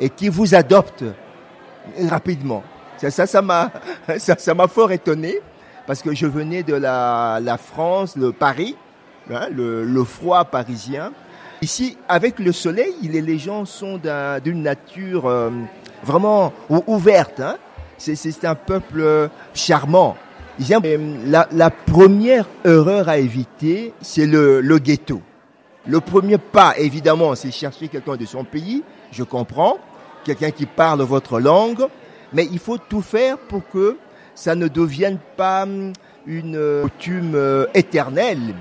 et 0.00 0.08
qui 0.08 0.28
vous 0.28 0.54
adoptent 0.54 1.04
rapidement. 2.08 2.64
Ça, 2.96 3.26
ça, 3.26 3.42
m'a, 3.42 3.70
ça, 4.18 4.36
ça 4.38 4.54
m'a 4.54 4.66
fort 4.66 4.90
étonné 4.92 5.40
parce 5.86 6.02
que 6.02 6.14
je 6.14 6.26
venais 6.26 6.62
de 6.62 6.74
la, 6.74 7.38
la 7.42 7.58
France, 7.58 8.16
le 8.16 8.32
Paris, 8.32 8.76
hein, 9.30 9.48
le, 9.52 9.84
le, 9.84 10.04
froid 10.04 10.44
parisien. 10.44 11.12
Ici, 11.60 11.98
avec 12.08 12.38
le 12.38 12.52
soleil, 12.52 12.94
les 13.02 13.38
gens 13.38 13.64
sont 13.64 13.98
d'une 13.98 14.58
un, 14.58 14.62
nature 14.62 15.26
euh, 15.26 15.50
vraiment 16.02 16.52
ouverte. 16.86 17.40
Hein. 17.40 17.56
C'est 17.98 18.44
un 18.44 18.54
peuple 18.54 19.28
charmant. 19.54 20.16
La, 20.58 21.48
la, 21.50 21.70
première 21.70 22.46
erreur 22.64 23.08
à 23.08 23.18
éviter, 23.18 23.94
c'est 24.02 24.26
le, 24.26 24.78
ghetto. 24.78 25.22
Le 25.86 26.00
premier 26.00 26.36
pas, 26.38 26.74
évidemment, 26.78 27.34
c'est 27.34 27.50
chercher 27.50 27.88
quelqu'un 27.88 28.16
de 28.16 28.26
son 28.26 28.44
pays, 28.44 28.82
je 29.10 29.22
comprends, 29.22 29.78
quelqu'un 30.24 30.50
qui 30.50 30.66
parle 30.66 31.00
votre 31.02 31.40
langue, 31.40 31.86
mais 32.32 32.46
il 32.52 32.58
faut 32.58 32.76
tout 32.76 33.00
faire 33.00 33.38
pour 33.38 33.66
que 33.68 33.96
ça 34.34 34.54
ne 34.54 34.68
devienne 34.68 35.18
pas 35.36 35.66
une 36.26 36.82
coutume 36.82 37.66
éternelle, 37.74 38.54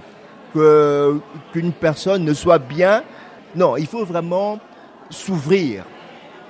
que 0.54 1.20
qu'une 1.52 1.74
personne 1.74 2.24
ne 2.24 2.34
soit 2.34 2.60
bien. 2.60 3.04
Non, 3.56 3.76
il 3.76 3.86
faut 3.86 4.06
vraiment 4.06 4.60
s'ouvrir. 5.10 5.84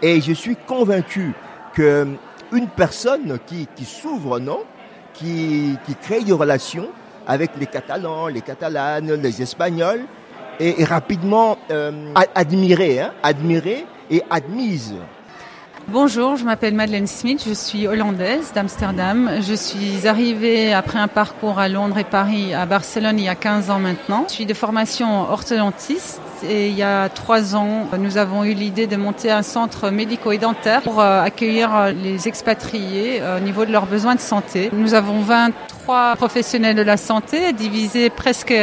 Et 0.04 0.22
je 0.22 0.34
suis 0.34 0.56
convaincu 0.56 1.34
que 1.74 2.08
une 2.54 2.68
personne 2.68 3.40
qui 3.48 3.86
s'ouvre, 3.86 4.40
non, 4.40 4.60
qui, 5.13 5.77
qui 5.86 5.96
crée 5.96 6.24
des 6.24 6.34
relations 6.34 6.89
avec 7.27 7.51
les 7.60 7.68
Catalans, 7.68 8.27
les 8.27 8.41
Catalanes, 8.41 9.13
les 9.13 9.41
Espagnols, 9.41 10.06
et, 10.60 10.84
rapidement 10.84 11.58
euh, 11.72 12.13
admirée, 12.36 13.00
hein, 13.00 13.12
admirée 13.24 13.86
et 14.10 14.22
admise. 14.30 14.94
Bonjour, 15.88 16.36
je 16.36 16.46
m'appelle 16.46 16.75
Madeleine 16.75 17.08
Smith, 17.08 17.44
je 17.46 17.53
suis 17.53 17.88
hollandaise 17.88 18.51
d'Amsterdam. 18.53 19.32
Je 19.41 19.53
suis 19.53 20.08
arrivée 20.08 20.74
après 20.74 21.00
un 21.00 21.08
parcours 21.08 21.60
à 21.60 21.68
Londres 21.68 21.98
et 21.98 22.03
Paris, 22.03 22.53
à 22.53 22.65
Barcelone 22.65 23.18
il 23.18 23.25
y 23.25 23.30
a 23.30 23.36
15 23.36 23.70
ans 23.72 23.80
maintenant. 23.80 24.25
Je 24.27 24.34
suis 24.34 24.46
de 24.46 24.53
formation 24.53 25.22
orthodontiste 25.30 26.22
et 26.44 26.70
il 26.70 26.76
y 26.76 26.84
a 26.84 27.10
trois 27.10 27.56
ans, 27.56 27.88
nous 27.98 28.18
avons 28.18 28.44
eu 28.44 28.54
l'idée 28.54 28.88
de 28.88 28.96
monter 28.96 29.32
un 29.32 29.44
centre 29.44 29.90
médico 29.90 30.32
et 30.32 30.38
dentaire 30.38 30.82
pour 30.82 31.02
accueillir 31.02 31.94
les 32.02 32.28
expatriés 32.28 33.22
au 33.38 33.40
niveau 33.40 33.66
de 33.66 33.72
leurs 33.72 33.86
besoins 33.86 34.16
de 34.16 34.20
santé. 34.20 34.70
Nous 34.74 34.94
avons 34.94 35.22
23 35.22 36.16
professionnels 36.16 36.76
de 36.76 36.82
la 36.82 36.98
santé 36.98 37.54
divisés 37.54 38.10
presque 38.10 38.54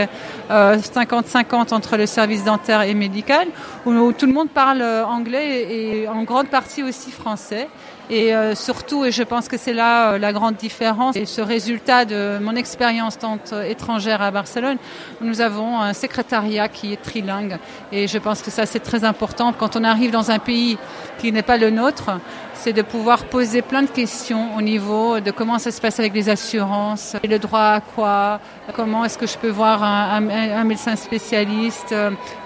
50-50 0.51 1.75
entre 1.75 1.97
le 1.97 2.07
service 2.07 2.45
dentaire 2.45 2.83
et 2.83 2.95
médical 2.95 3.49
où 3.87 4.13
tout 4.13 4.27
le 4.27 4.33
monde 4.33 4.51
parle 4.51 4.83
anglais 4.83 5.67
et 5.71 6.09
en 6.09 6.23
grande 6.25 6.49
partie 6.49 6.83
aussi 6.83 7.11
français. 7.11 7.69
Et 8.11 8.35
euh, 8.35 8.55
surtout, 8.55 9.05
et 9.05 9.13
je 9.13 9.23
pense 9.23 9.49
que 9.49 9.59
c'est 9.59 9.75
là 9.75 10.13
euh, 10.13 10.19
la 10.19 10.33
grande 10.33 10.57
différence, 10.57 11.15
et 11.17 11.27
ce 11.27 11.43
résultat 11.43 12.07
de 12.07 12.39
mon 12.41 12.57
expérience 12.57 13.19
tant 13.19 13.39
étrangère 13.67 14.23
à 14.23 14.31
Barcelone, 14.31 14.79
nous 15.21 15.41
avons 15.43 15.81
un 15.81 15.93
secrétariat 15.93 16.69
qui 16.69 16.93
est 16.95 17.03
trilingue. 17.03 17.59
Et 17.93 18.09
je 18.09 18.19
pense 18.19 18.41
que 18.41 18.51
ça, 18.51 18.65
c'est 18.65 18.81
très 18.81 19.05
important. 19.05 19.53
Quand 19.53 19.77
on 19.77 19.85
arrive 19.85 20.11
dans 20.11 20.31
un 20.31 20.39
pays 20.39 20.79
qui 21.19 21.33
n'est 21.33 21.43
pas 21.43 21.59
le 21.59 21.71
nôtre, 21.71 22.11
c'est 22.59 22.73
de 22.73 22.83
pouvoir 22.83 23.25
poser 23.25 23.63
plein 23.63 23.83
de 23.83 23.89
questions 23.89 24.57
au 24.57 24.61
niveau 24.61 25.21
de 25.21 25.31
comment 25.31 25.59
ça 25.59 25.71
se 25.71 25.81
passe 25.81 25.99
avec 25.99 26.13
les 26.15 26.29
assurances, 26.29 27.17
le 27.23 27.39
droit 27.39 27.61
à 27.61 27.81
quoi, 27.81 28.41
comment 28.75 29.05
est-ce 29.05 29.17
que 29.17 29.27
je 29.27 29.39
peux 29.39 29.49
voir 29.49 29.83
un, 29.83 30.21
médecin 30.65 30.97
spécialiste, 30.97 31.95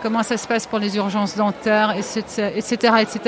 comment 0.02 0.22
ça 0.22 0.36
se 0.36 0.46
passe 0.46 0.66
pour 0.66 0.78
les 0.78 0.96
urgences 0.96 1.36
dentaires, 1.36 1.94
etc., 1.96 2.52
etc.. 3.00 3.20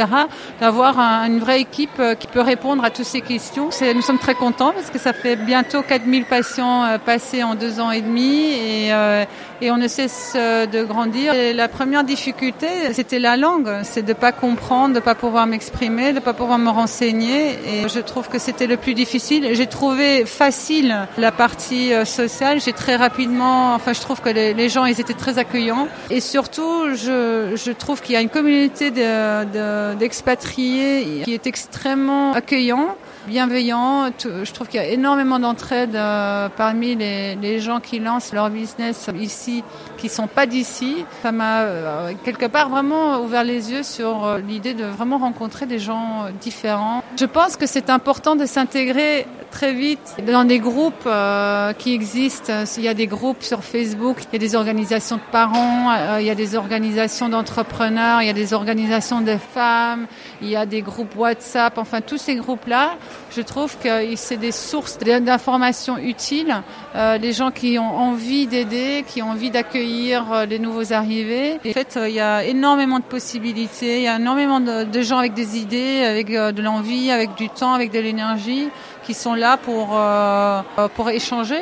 D'avoir 0.61 0.99
un, 0.99 1.27
une 1.27 1.41
vraie 1.41 1.61
équipe 1.61 2.01
qui 2.19 2.27
peut 2.27 2.41
répondre 2.41 2.85
à 2.85 2.91
toutes 2.91 3.07
ces 3.07 3.21
questions. 3.21 3.71
Nous 3.95 4.03
sommes 4.03 4.19
très 4.19 4.35
contents 4.35 4.73
parce 4.73 4.91
que 4.91 4.99
ça 4.99 5.13
fait 5.13 5.37
bientôt 5.37 5.83
4000 5.83 6.25
patients 6.25 6.99
passés 7.05 7.43
en 7.43 7.55
deux 7.55 7.81
ans 7.81 7.91
et 7.91 8.03
demi 8.03 8.53
et, 8.53 8.93
euh, 8.93 9.25
on 9.63 9.79
ne 9.79 9.89
cesse 9.89 10.35
de 10.35 10.85
grandir. 10.85 11.33
La 11.55 11.69
première 11.69 12.05
difficulté, 12.05 12.67
c'était 12.93 13.19
la 13.19 13.39
langue, 13.39 13.71
c'est 13.83 14.03
de 14.03 14.13
pas 14.13 14.31
comprendre, 14.31 14.95
de 14.95 15.01
pas 15.01 15.15
pouvoir 15.15 15.47
m'exprimer, 15.47 16.13
de 16.13 16.21
pas 16.21 16.35
pouvoir 16.35 16.59
me 16.59 16.69
renseigner. 16.75 17.59
Et 17.67 17.89
je 17.89 18.01
trouve 18.01 18.29
que 18.29 18.39
c'était 18.39 18.67
le 18.67 18.77
plus 18.77 18.93
difficile. 18.95 19.51
J'ai 19.53 19.67
trouvé 19.67 20.27
facile 20.27 21.07
la 21.19 21.33
partie 21.33 21.93
sociale. 22.05 22.61
J'ai 22.61 22.73
très 22.73 22.97
rapidement, 22.97 23.75
enfin, 23.75 23.93
je 23.93 24.01
trouve 24.01 24.21
que 24.21 24.31
les, 24.31 24.69
gens, 24.69 24.85
ils 24.85 25.01
étaient 25.01 25.15
très 25.15 25.39
accueillants. 25.39 25.89
Et 26.11 26.21
surtout, 26.21 26.95
je, 26.95 27.73
trouve 27.73 28.01
qu'il 28.01 28.15
y 28.15 28.17
a 28.17 28.21
une 28.21 28.29
communauté 28.29 28.91
d'expatriés 28.91 31.05
de, 31.05 31.19
de, 31.19 31.25
qui 31.25 31.35
est 31.35 31.47
extrêmement 31.47 32.33
accueillant 32.33 32.97
bienveillant. 33.27 34.11
Je 34.19 34.53
trouve 34.53 34.69
qu'il 34.69 34.81
y 34.81 34.85
a 34.85 34.89
énormément 34.89 35.39
d'entraide 35.39 35.95
euh, 35.95 36.49
parmi 36.49 36.95
les, 36.95 37.37
les, 37.37 37.61
gens 37.61 37.81
qui 37.81 37.99
lancent 37.99 38.33
leur 38.33 38.51
business 38.51 39.11
ici, 39.19 39.63
qui 39.97 40.09
sont 40.09 40.27
pas 40.27 40.47
d'ici. 40.47 41.05
Ça 41.23 41.33
m'a 41.33 41.63
euh, 41.63 42.13
quelque 42.25 42.47
part 42.47 42.69
vraiment 42.69 43.21
ouvert 43.21 43.45
les 43.45 43.73
yeux 43.73 43.83
sur 43.83 44.25
euh, 44.25 44.39
l'idée 44.39 44.75
de 44.75 44.85
vraiment 44.85 45.19
rencontrer 45.19 45.67
des 45.67 45.79
gens 45.79 46.27
différents. 46.41 47.03
Je 47.17 47.27
pense 47.27 47.57
que 47.57 47.67
c'est 47.67 47.91
important 47.91 48.37
de 48.37 48.47
s'intégrer 48.47 49.27
très 49.55 49.73
vite 49.73 50.17
dans 50.27 50.45
des 50.45 50.59
groupes 50.59 51.07
euh, 51.07 51.73
qui 51.75 51.95
existent. 51.95 52.65
Il 52.77 52.83
y 52.83 52.89
a 52.89 52.95
des 52.95 53.07
groupes 53.07 53.43
sur 53.43 53.63
Facebook, 53.63 54.17
il 54.25 54.33
y 54.33 54.37
a 54.37 54.39
des 54.41 54.57
organisations 54.57 55.17
de 55.17 55.31
parents, 55.31 55.93
euh, 55.93 56.21
il 56.21 56.27
y 56.27 56.31
a 56.31 56.35
des 56.35 56.57
organisations 56.57 57.29
d'entrepreneurs, 57.29 58.21
il 58.21 58.27
y 58.27 58.31
a 58.31 58.35
des 58.35 58.53
organisations 58.53 59.21
de 59.21 59.37
femmes, 59.37 60.07
il 60.43 60.49
y 60.49 60.57
a 60.57 60.67
des 60.67 60.83
groupes 60.83 61.15
WhatsApp. 61.17 61.79
Enfin, 61.79 62.01
tous 62.01 62.19
ces 62.19 62.35
groupes-là, 62.35 62.97
je 63.35 63.43
trouve 63.43 63.77
que 63.79 64.15
c'est 64.17 64.37
des 64.37 64.53
sources 64.53 64.99
d'informations 64.99 65.99
utiles. 65.99 66.63
Euh, 66.95 67.19
les 67.19 67.33
gens 67.33 67.51
qui 67.51 67.79
ont 67.79 67.97
envie 67.97 68.47
d'aider, 68.47 69.05
qui 69.07 69.23
ont 69.23 69.31
envie 69.31 69.51
d'accueillir 69.51 70.33
euh, 70.33 70.47
les 70.47 70.61
nouveaux 70.61 70.93
arrivés. 70.93 71.59
En 71.67 71.73
fait, 71.73 71.97
euh, 71.97 72.09
il 72.09 72.15
y 72.15 72.21
a 72.21 72.45
énormément 72.45 73.01
de 73.01 73.05
possibilités, 73.05 73.97
il 73.97 74.03
y 74.03 74.09
a 74.09 74.17
énormément 74.17 74.61
de, 74.61 75.03
gens 75.03 75.19
avec 75.19 75.35
des 75.35 75.59
idées, 75.59 76.05
avec 76.05 76.31
euh, 76.31 76.53
de 76.53 76.63
l'envie, 76.63 77.11
avec 77.11 77.35
du 77.35 77.49
temps, 77.49 77.73
avec 77.75 77.91
de 77.91 77.99
l'énergie, 77.99 78.69
qui 79.05 79.15
sont 79.15 79.35
là 79.35 79.57
pour, 79.57 79.99
pour 80.95 81.11
échanger. 81.11 81.61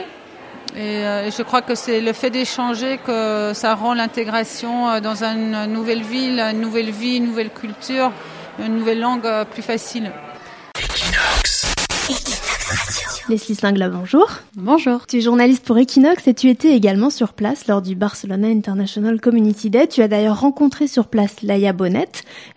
Et 0.77 1.31
je 1.37 1.43
crois 1.43 1.61
que 1.61 1.75
c'est 1.75 2.01
le 2.01 2.13
fait 2.13 2.31
d'échanger 2.31 2.99
que 3.05 3.51
ça 3.53 3.75
rend 3.75 3.95
l'intégration 3.95 5.01
dans 5.01 5.25
une 5.25 5.67
nouvelle 5.67 6.03
ville, 6.03 6.39
une 6.39 6.61
nouvelle 6.61 6.91
vie, 6.91 7.17
une 7.17 7.27
nouvelle 7.27 7.51
culture, 7.51 8.13
une 8.61 8.77
nouvelle 8.77 9.01
langue 9.01 9.29
plus 9.51 9.63
facile. 9.63 10.13
Equinox. 12.09 13.23
Leslie 13.29 13.55
Singla, 13.55 13.89
bonjour. 13.89 14.29
Bonjour. 14.57 15.07
Tu 15.07 15.19
es 15.19 15.21
journaliste 15.21 15.65
pour 15.65 15.79
Equinox 15.79 16.27
et 16.27 16.35
tu 16.35 16.51
étais 16.51 16.75
également 16.75 17.09
sur 17.09 17.33
place 17.33 17.69
lors 17.69 17.81
du 17.81 17.95
Barcelona 17.95 18.49
International 18.49 19.21
Community 19.21 19.71
Day. 19.71 19.87
Tu 19.87 20.03
as 20.03 20.09
d'ailleurs 20.09 20.41
rencontré 20.41 20.89
sur 20.89 21.07
place 21.07 21.41
Laia 21.43 21.73
Bonnet, 21.73 22.09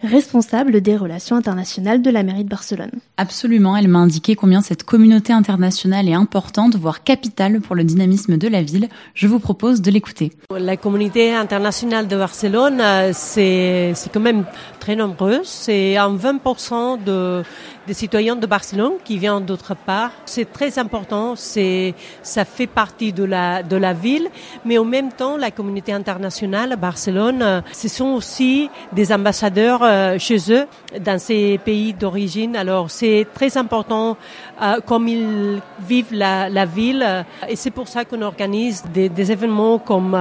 responsable 0.01 0.81
des 0.81 0.97
relations 0.97 1.35
internationales 1.35 2.01
de 2.01 2.09
la 2.09 2.23
mairie 2.23 2.43
de 2.43 2.49
Barcelone. 2.49 2.91
Absolument, 3.17 3.77
elle 3.77 3.87
m'a 3.87 3.99
indiqué 3.99 4.35
combien 4.35 4.61
cette 4.61 4.83
communauté 4.83 5.31
internationale 5.31 6.09
est 6.09 6.13
importante, 6.13 6.75
voire 6.75 7.03
capitale 7.03 7.61
pour 7.61 7.75
le 7.75 7.83
dynamisme 7.83 8.37
de 8.37 8.47
la 8.47 8.63
ville. 8.63 8.89
Je 9.13 9.27
vous 9.27 9.39
propose 9.39 9.81
de 9.81 9.91
l'écouter. 9.91 10.31
La 10.49 10.77
communauté 10.77 11.33
internationale 11.33 12.07
de 12.07 12.17
Barcelone, 12.17 12.81
c'est 13.13 13.93
quand 14.11 14.19
même 14.19 14.45
très 14.85 14.95
nombreuses. 14.95 15.47
C'est 15.47 15.99
en 15.99 16.15
20% 16.15 17.03
de, 17.03 17.41
des 17.87 17.95
citoyens 17.95 18.35
de 18.35 18.45
Barcelone 18.45 18.93
qui 19.03 19.17
viennent 19.17 19.43
d'autre 19.43 19.73
part. 19.75 20.11
C'est 20.25 20.53
très 20.53 20.77
important. 20.77 21.35
C'est, 21.35 21.95
ça 22.21 22.45
fait 22.45 22.67
partie 22.67 23.11
de 23.11 23.23
la, 23.23 23.63
de 23.63 23.77
la 23.77 23.93
ville. 23.93 24.27
Mais 24.63 24.77
en 24.77 24.85
même 24.85 25.11
temps, 25.11 25.37
la 25.37 25.49
communauté 25.49 25.91
internationale 25.91 26.73
à 26.73 26.75
Barcelone, 26.75 27.41
euh, 27.41 27.61
ce 27.73 27.87
sont 27.87 28.11
aussi 28.19 28.69
des 28.91 29.11
ambassadeurs 29.11 29.81
euh, 29.81 30.19
chez 30.19 30.37
eux 30.51 30.67
dans 31.03 31.17
ces 31.17 31.57
pays 31.65 31.93
d'origine. 31.93 32.55
Alors, 32.55 32.91
c'est 32.91 33.25
très 33.33 33.57
important 33.57 34.17
euh, 34.61 34.81
comme 34.85 35.07
ils 35.07 35.61
vivent 35.89 36.13
la, 36.13 36.47
la 36.47 36.65
ville. 36.65 37.25
Et 37.49 37.55
c'est 37.55 37.71
pour 37.71 37.87
ça 37.87 38.05
qu'on 38.05 38.21
organise 38.21 38.83
des, 38.93 39.31
événements 39.31 39.79
comme, 39.79 40.15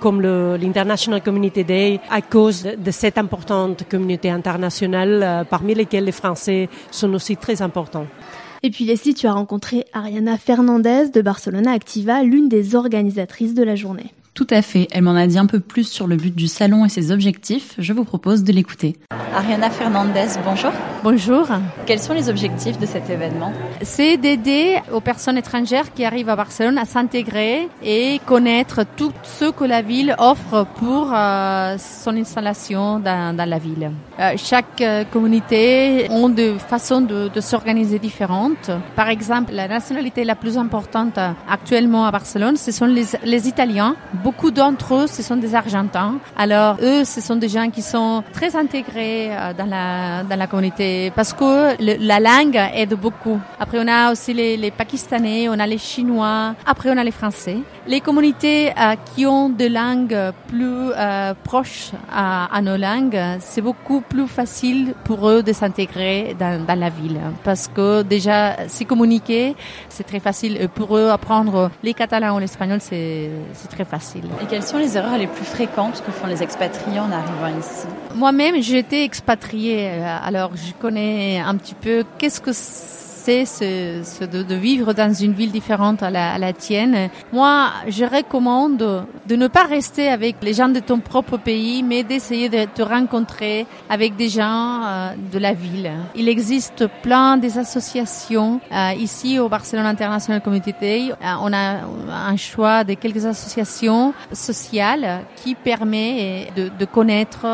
comme 0.00 0.22
le, 0.22 0.56
l'International 0.56 1.20
Community 1.22 1.64
Day 1.64 2.00
à 2.10 2.22
cause 2.22 2.62
de 2.62 2.90
cette 2.90 3.18
importante 3.18 3.82
communauté 3.90 4.05
internationale, 4.24 5.46
parmi 5.50 5.74
lesquelles 5.74 6.04
les 6.04 6.12
Français 6.12 6.68
sont 6.90 7.12
aussi 7.14 7.36
très 7.36 7.62
importants. 7.62 8.06
Et 8.62 8.70
puis 8.70 8.84
Leslie, 8.84 9.14
tu 9.14 9.26
as 9.26 9.32
rencontré 9.32 9.84
Ariana 9.92 10.38
Fernandez 10.38 11.10
de 11.10 11.20
Barcelona 11.22 11.72
Activa, 11.72 12.22
l'une 12.22 12.48
des 12.48 12.74
organisatrices 12.74 13.54
de 13.54 13.62
la 13.62 13.76
journée. 13.76 14.12
Tout 14.34 14.46
à 14.50 14.60
fait. 14.60 14.88
Elle 14.90 15.02
m'en 15.02 15.14
a 15.14 15.26
dit 15.26 15.38
un 15.38 15.46
peu 15.46 15.60
plus 15.60 15.88
sur 15.88 16.06
le 16.06 16.16
but 16.16 16.34
du 16.34 16.46
salon 16.46 16.84
et 16.84 16.88
ses 16.88 17.10
objectifs. 17.10 17.74
Je 17.78 17.92
vous 17.92 18.04
propose 18.04 18.44
de 18.44 18.52
l'écouter. 18.52 18.96
Ariana 19.34 19.70
Fernandez, 19.70 20.26
bonjour. 20.44 20.72
Bonjour. 21.08 21.46
Quels 21.86 22.00
sont 22.00 22.14
les 22.14 22.28
objectifs 22.28 22.80
de 22.80 22.84
cet 22.84 23.08
événement 23.10 23.52
C'est 23.80 24.16
d'aider 24.16 24.78
aux 24.92 25.00
personnes 25.00 25.36
étrangères 25.36 25.92
qui 25.94 26.04
arrivent 26.04 26.30
à 26.30 26.34
Barcelone 26.34 26.78
à 26.78 26.84
s'intégrer 26.84 27.68
et 27.80 28.20
connaître 28.26 28.80
tout 28.96 29.12
ce 29.22 29.52
que 29.52 29.62
la 29.62 29.82
ville 29.82 30.16
offre 30.18 30.66
pour 30.80 31.12
euh, 31.14 31.76
son 31.78 32.16
installation 32.16 32.98
dans, 32.98 33.36
dans 33.36 33.48
la 33.48 33.58
ville. 33.58 33.92
Euh, 34.18 34.32
chaque 34.36 34.80
euh, 34.80 35.04
communauté 35.04 36.08
a 36.10 36.28
des 36.28 36.54
façons 36.58 37.02
de, 37.02 37.28
de 37.28 37.40
s'organiser 37.40 38.00
différentes. 38.00 38.72
Par 38.96 39.08
exemple, 39.08 39.52
la 39.52 39.68
nationalité 39.68 40.24
la 40.24 40.34
plus 40.34 40.58
importante 40.58 41.20
actuellement 41.48 42.06
à 42.06 42.10
Barcelone, 42.10 42.56
ce 42.56 42.72
sont 42.72 42.86
les, 42.86 43.04
les 43.22 43.46
Italiens 43.46 43.94
Beaucoup 44.24 44.50
d'entre 44.50 44.94
eux, 44.94 45.06
ce 45.06 45.22
sont 45.22 45.36
des 45.36 45.54
Argentins. 45.54 46.16
Alors, 46.36 46.78
eux, 46.82 47.04
ce 47.04 47.20
sont 47.20 47.36
des 47.36 47.48
gens 47.48 47.70
qui 47.70 47.82
sont 47.82 48.24
très 48.32 48.56
intégrés 48.56 49.30
dans 49.56 49.66
la, 49.66 50.24
dans 50.24 50.36
la 50.36 50.46
communauté 50.48 50.95
parce 51.14 51.32
que 51.32 51.76
la 51.80 52.20
langue 52.20 52.60
aide 52.74 52.94
beaucoup. 52.94 53.40
Après, 53.58 53.78
on 53.80 53.88
a 53.88 54.12
aussi 54.12 54.32
les, 54.34 54.56
les, 54.56 54.70
Pakistanais, 54.70 55.48
on 55.48 55.58
a 55.58 55.66
les 55.66 55.78
Chinois, 55.78 56.54
après, 56.66 56.90
on 56.90 56.96
a 56.96 57.04
les 57.04 57.10
Français. 57.10 57.58
Les 57.86 58.00
communautés 58.00 58.70
euh, 58.70 58.94
qui 59.14 59.26
ont 59.26 59.48
des 59.48 59.68
langues 59.68 60.18
plus 60.48 60.90
euh, 60.96 61.34
proches 61.44 61.92
à, 62.10 62.54
à, 62.54 62.60
nos 62.62 62.76
langues, 62.76 63.20
c'est 63.40 63.62
beaucoup 63.62 64.00
plus 64.00 64.26
facile 64.26 64.94
pour 65.04 65.28
eux 65.28 65.42
de 65.42 65.52
s'intégrer 65.52 66.36
dans, 66.38 66.64
dans 66.64 66.78
la 66.78 66.90
ville 66.90 67.20
parce 67.44 67.68
que 67.68 68.02
déjà, 68.02 68.68
s'y 68.68 68.86
communiquer, 68.86 69.54
c'est 69.88 70.04
très 70.04 70.20
facile. 70.20 70.68
Pour 70.74 70.96
eux, 70.96 71.08
apprendre 71.10 71.70
les 71.82 71.94
catalans 71.94 72.36
ou 72.36 72.38
l'espagnol, 72.38 72.80
c'est 72.80 73.30
très 73.70 73.84
facile. 73.84 74.24
Et 74.42 74.46
quelles 74.46 74.62
sont 74.62 74.78
les 74.78 74.96
erreurs 74.96 75.18
les 75.18 75.26
plus 75.26 75.44
fréquentes 75.44 76.02
que 76.04 76.12
font 76.12 76.26
les 76.26 76.42
expatriés 76.42 77.00
en 77.00 77.10
arrivant 77.10 77.58
ici? 77.58 77.86
Moi-même, 78.14 78.60
j'ai 78.62 78.78
été 78.78 79.04
expatriée, 79.04 79.90
euh, 79.90 80.16
alors 80.24 80.50
je 80.54 80.72
connais 80.86 81.40
un 81.40 81.56
petit 81.56 81.74
peu 81.74 82.04
qu'est-ce 82.16 82.40
que 82.40 82.52
de, 83.26 84.42
de, 84.42 84.54
vivre 84.54 84.92
dans 84.92 85.12
une 85.12 85.32
ville 85.32 85.50
différente 85.50 86.02
à 86.02 86.10
la, 86.10 86.34
à 86.34 86.38
la, 86.38 86.52
tienne. 86.52 87.10
Moi, 87.32 87.68
je 87.88 88.04
recommande 88.04 89.06
de 89.26 89.36
ne 89.36 89.48
pas 89.48 89.64
rester 89.64 90.08
avec 90.08 90.36
les 90.42 90.54
gens 90.54 90.68
de 90.68 90.80
ton 90.80 91.00
propre 91.00 91.36
pays, 91.36 91.82
mais 91.82 92.02
d'essayer 92.02 92.48
de 92.48 92.64
te 92.64 92.82
rencontrer 92.82 93.66
avec 93.88 94.16
des 94.16 94.28
gens 94.28 94.82
euh, 94.84 95.10
de 95.32 95.38
la 95.38 95.52
ville. 95.52 95.90
Il 96.14 96.28
existe 96.28 96.86
plein 97.02 97.36
des 97.36 97.58
associations 97.58 98.60
euh, 98.72 98.92
ici 98.98 99.38
au 99.38 99.48
Barcelone 99.48 99.86
International 99.86 100.40
Community 100.40 100.74
Day. 100.80 101.10
Euh, 101.10 101.14
on 101.42 101.52
a 101.52 101.80
un 102.30 102.36
choix 102.36 102.84
de 102.84 102.94
quelques 102.94 103.26
associations 103.26 104.14
sociales 104.32 105.22
qui 105.36 105.54
permet 105.54 106.48
de, 106.56 106.70
de 106.78 106.84
connaître 106.84 107.46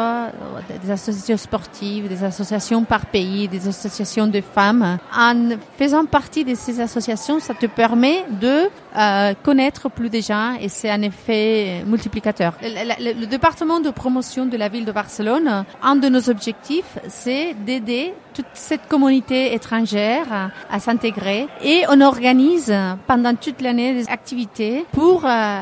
des 0.82 0.90
associations 0.90 1.36
sportives, 1.36 2.08
des 2.08 2.24
associations 2.24 2.84
par 2.84 3.06
pays, 3.06 3.48
des 3.48 3.68
associations 3.68 4.26
de 4.26 4.40
femmes 4.40 4.98
faisant 5.76 6.04
partie 6.06 6.44
de 6.44 6.54
ces 6.54 6.80
associations, 6.80 7.40
ça 7.40 7.54
te 7.54 7.66
permet 7.66 8.24
de 8.40 8.68
euh, 8.96 9.34
connaître 9.42 9.90
plus 9.90 10.10
de 10.10 10.20
gens 10.20 10.54
et 10.60 10.68
c'est 10.68 10.90
un 10.90 11.02
effet 11.02 11.82
multiplicateur. 11.86 12.54
Le, 12.62 13.24
département 13.26 13.80
de 13.80 13.90
promotion 13.90 14.46
de 14.46 14.56
la 14.56 14.68
ville 14.68 14.84
de 14.84 14.92
Barcelone, 14.92 15.64
un 15.82 15.96
de 15.96 16.08
nos 16.08 16.28
objectifs, 16.28 16.98
c'est 17.08 17.54
d'aider 17.54 18.14
toute 18.32 18.46
cette 18.54 18.88
communauté 18.88 19.54
étrangère 19.54 20.50
à, 20.70 20.80
s'intégrer. 20.80 21.46
Et 21.62 21.84
on 21.90 22.00
organise 22.00 22.74
pendant 23.06 23.34
toute 23.34 23.60
l'année 23.60 23.94
des 23.94 24.08
activités 24.08 24.84
pour 24.92 25.24
euh, 25.24 25.60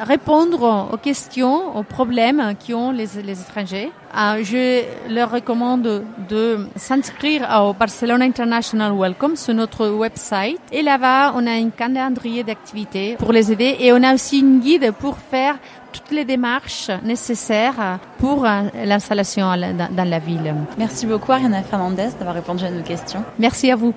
répondre 0.00 0.88
aux 0.92 0.96
questions, 0.96 1.76
aux 1.76 1.82
problèmes 1.82 2.54
qu'ont 2.66 2.90
les, 2.90 3.06
les 3.24 3.40
étrangers. 3.40 3.90
Euh, 4.16 4.42
je 4.42 4.82
leur 5.12 5.30
recommande 5.30 6.04
de 6.28 6.66
s'inscrire 6.76 7.46
au 7.60 7.74
Barcelona 7.74 8.24
International 8.24 8.92
Welcome 8.96 9.36
sur 9.36 9.52
notre 9.52 9.88
website. 9.88 10.58
Et 10.72 10.82
là-bas 10.82 11.32
on 11.34 11.46
a 11.46 11.50
un 11.50 11.68
calendrier 11.70 12.42
d'activités 12.42 13.16
pour 13.18 13.32
les 13.32 13.52
aider. 13.52 13.76
Et 13.80 13.92
on 13.92 14.02
a 14.02 14.14
aussi 14.14 14.40
une 14.40 14.60
guide 14.60 14.92
pour 14.98 15.18
faire 15.18 15.56
toutes 16.02 16.12
les 16.16 16.24
démarches 16.24 16.90
nécessaires 17.04 17.98
pour 18.18 18.44
l'installation 18.44 19.46
dans 19.48 20.08
la 20.08 20.18
ville. 20.18 20.54
Merci 20.78 21.06
beaucoup 21.06 21.32
Ariana 21.32 21.62
Fernandez 21.62 22.08
d'avoir 22.18 22.34
répondu 22.34 22.64
à 22.64 22.70
nos 22.70 22.82
questions. 22.82 23.22
Merci 23.38 23.70
à 23.70 23.76
vous. 23.76 23.94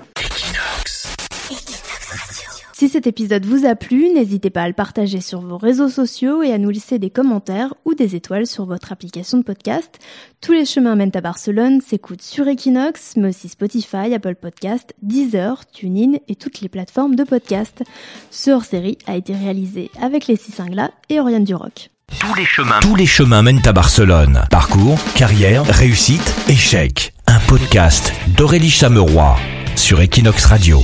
Si 2.80 2.88
cet 2.88 3.06
épisode 3.06 3.44
vous 3.44 3.66
a 3.66 3.74
plu, 3.74 4.08
n'hésitez 4.08 4.48
pas 4.48 4.62
à 4.62 4.66
le 4.66 4.72
partager 4.72 5.20
sur 5.20 5.42
vos 5.42 5.58
réseaux 5.58 5.90
sociaux 5.90 6.42
et 6.42 6.50
à 6.50 6.56
nous 6.56 6.70
laisser 6.70 6.98
des 6.98 7.10
commentaires 7.10 7.74
ou 7.84 7.92
des 7.92 8.16
étoiles 8.16 8.46
sur 8.46 8.64
votre 8.64 8.90
application 8.90 9.36
de 9.36 9.42
podcast. 9.42 9.98
Tous 10.40 10.52
les 10.52 10.64
chemins 10.64 10.96
mènent 10.96 11.10
à 11.12 11.20
Barcelone 11.20 11.82
s'écoutent 11.82 12.22
sur 12.22 12.48
Equinox, 12.48 13.18
mais 13.18 13.28
aussi 13.28 13.50
Spotify, 13.50 14.14
Apple 14.14 14.34
Podcast, 14.34 14.94
Deezer, 15.02 15.66
TuneIn 15.66 16.20
et 16.26 16.36
toutes 16.36 16.62
les 16.62 16.70
plateformes 16.70 17.16
de 17.16 17.24
podcast. 17.24 17.84
Ce 18.30 18.50
hors-série 18.50 18.96
a 19.06 19.14
été 19.14 19.34
réalisé 19.34 19.90
avec 20.00 20.26
les 20.26 20.36
six 20.36 20.52
Singla 20.52 20.90
et 21.10 21.20
Oriane 21.20 21.44
Duroc. 21.44 21.90
Tous 22.18 22.34
les 22.34 22.46
chemins, 22.46 22.80
tous 22.80 22.96
les 22.96 23.04
chemins 23.04 23.42
mènent 23.42 23.60
à 23.66 23.74
Barcelone. 23.74 24.44
Parcours, 24.50 24.98
carrière, 25.14 25.66
réussite, 25.66 26.34
échec. 26.48 27.12
Un 27.26 27.40
podcast 27.40 28.14
d'Aurélie 28.38 28.70
Chameroy 28.70 29.36
sur 29.76 30.00
Equinox 30.00 30.46
Radio. 30.46 30.80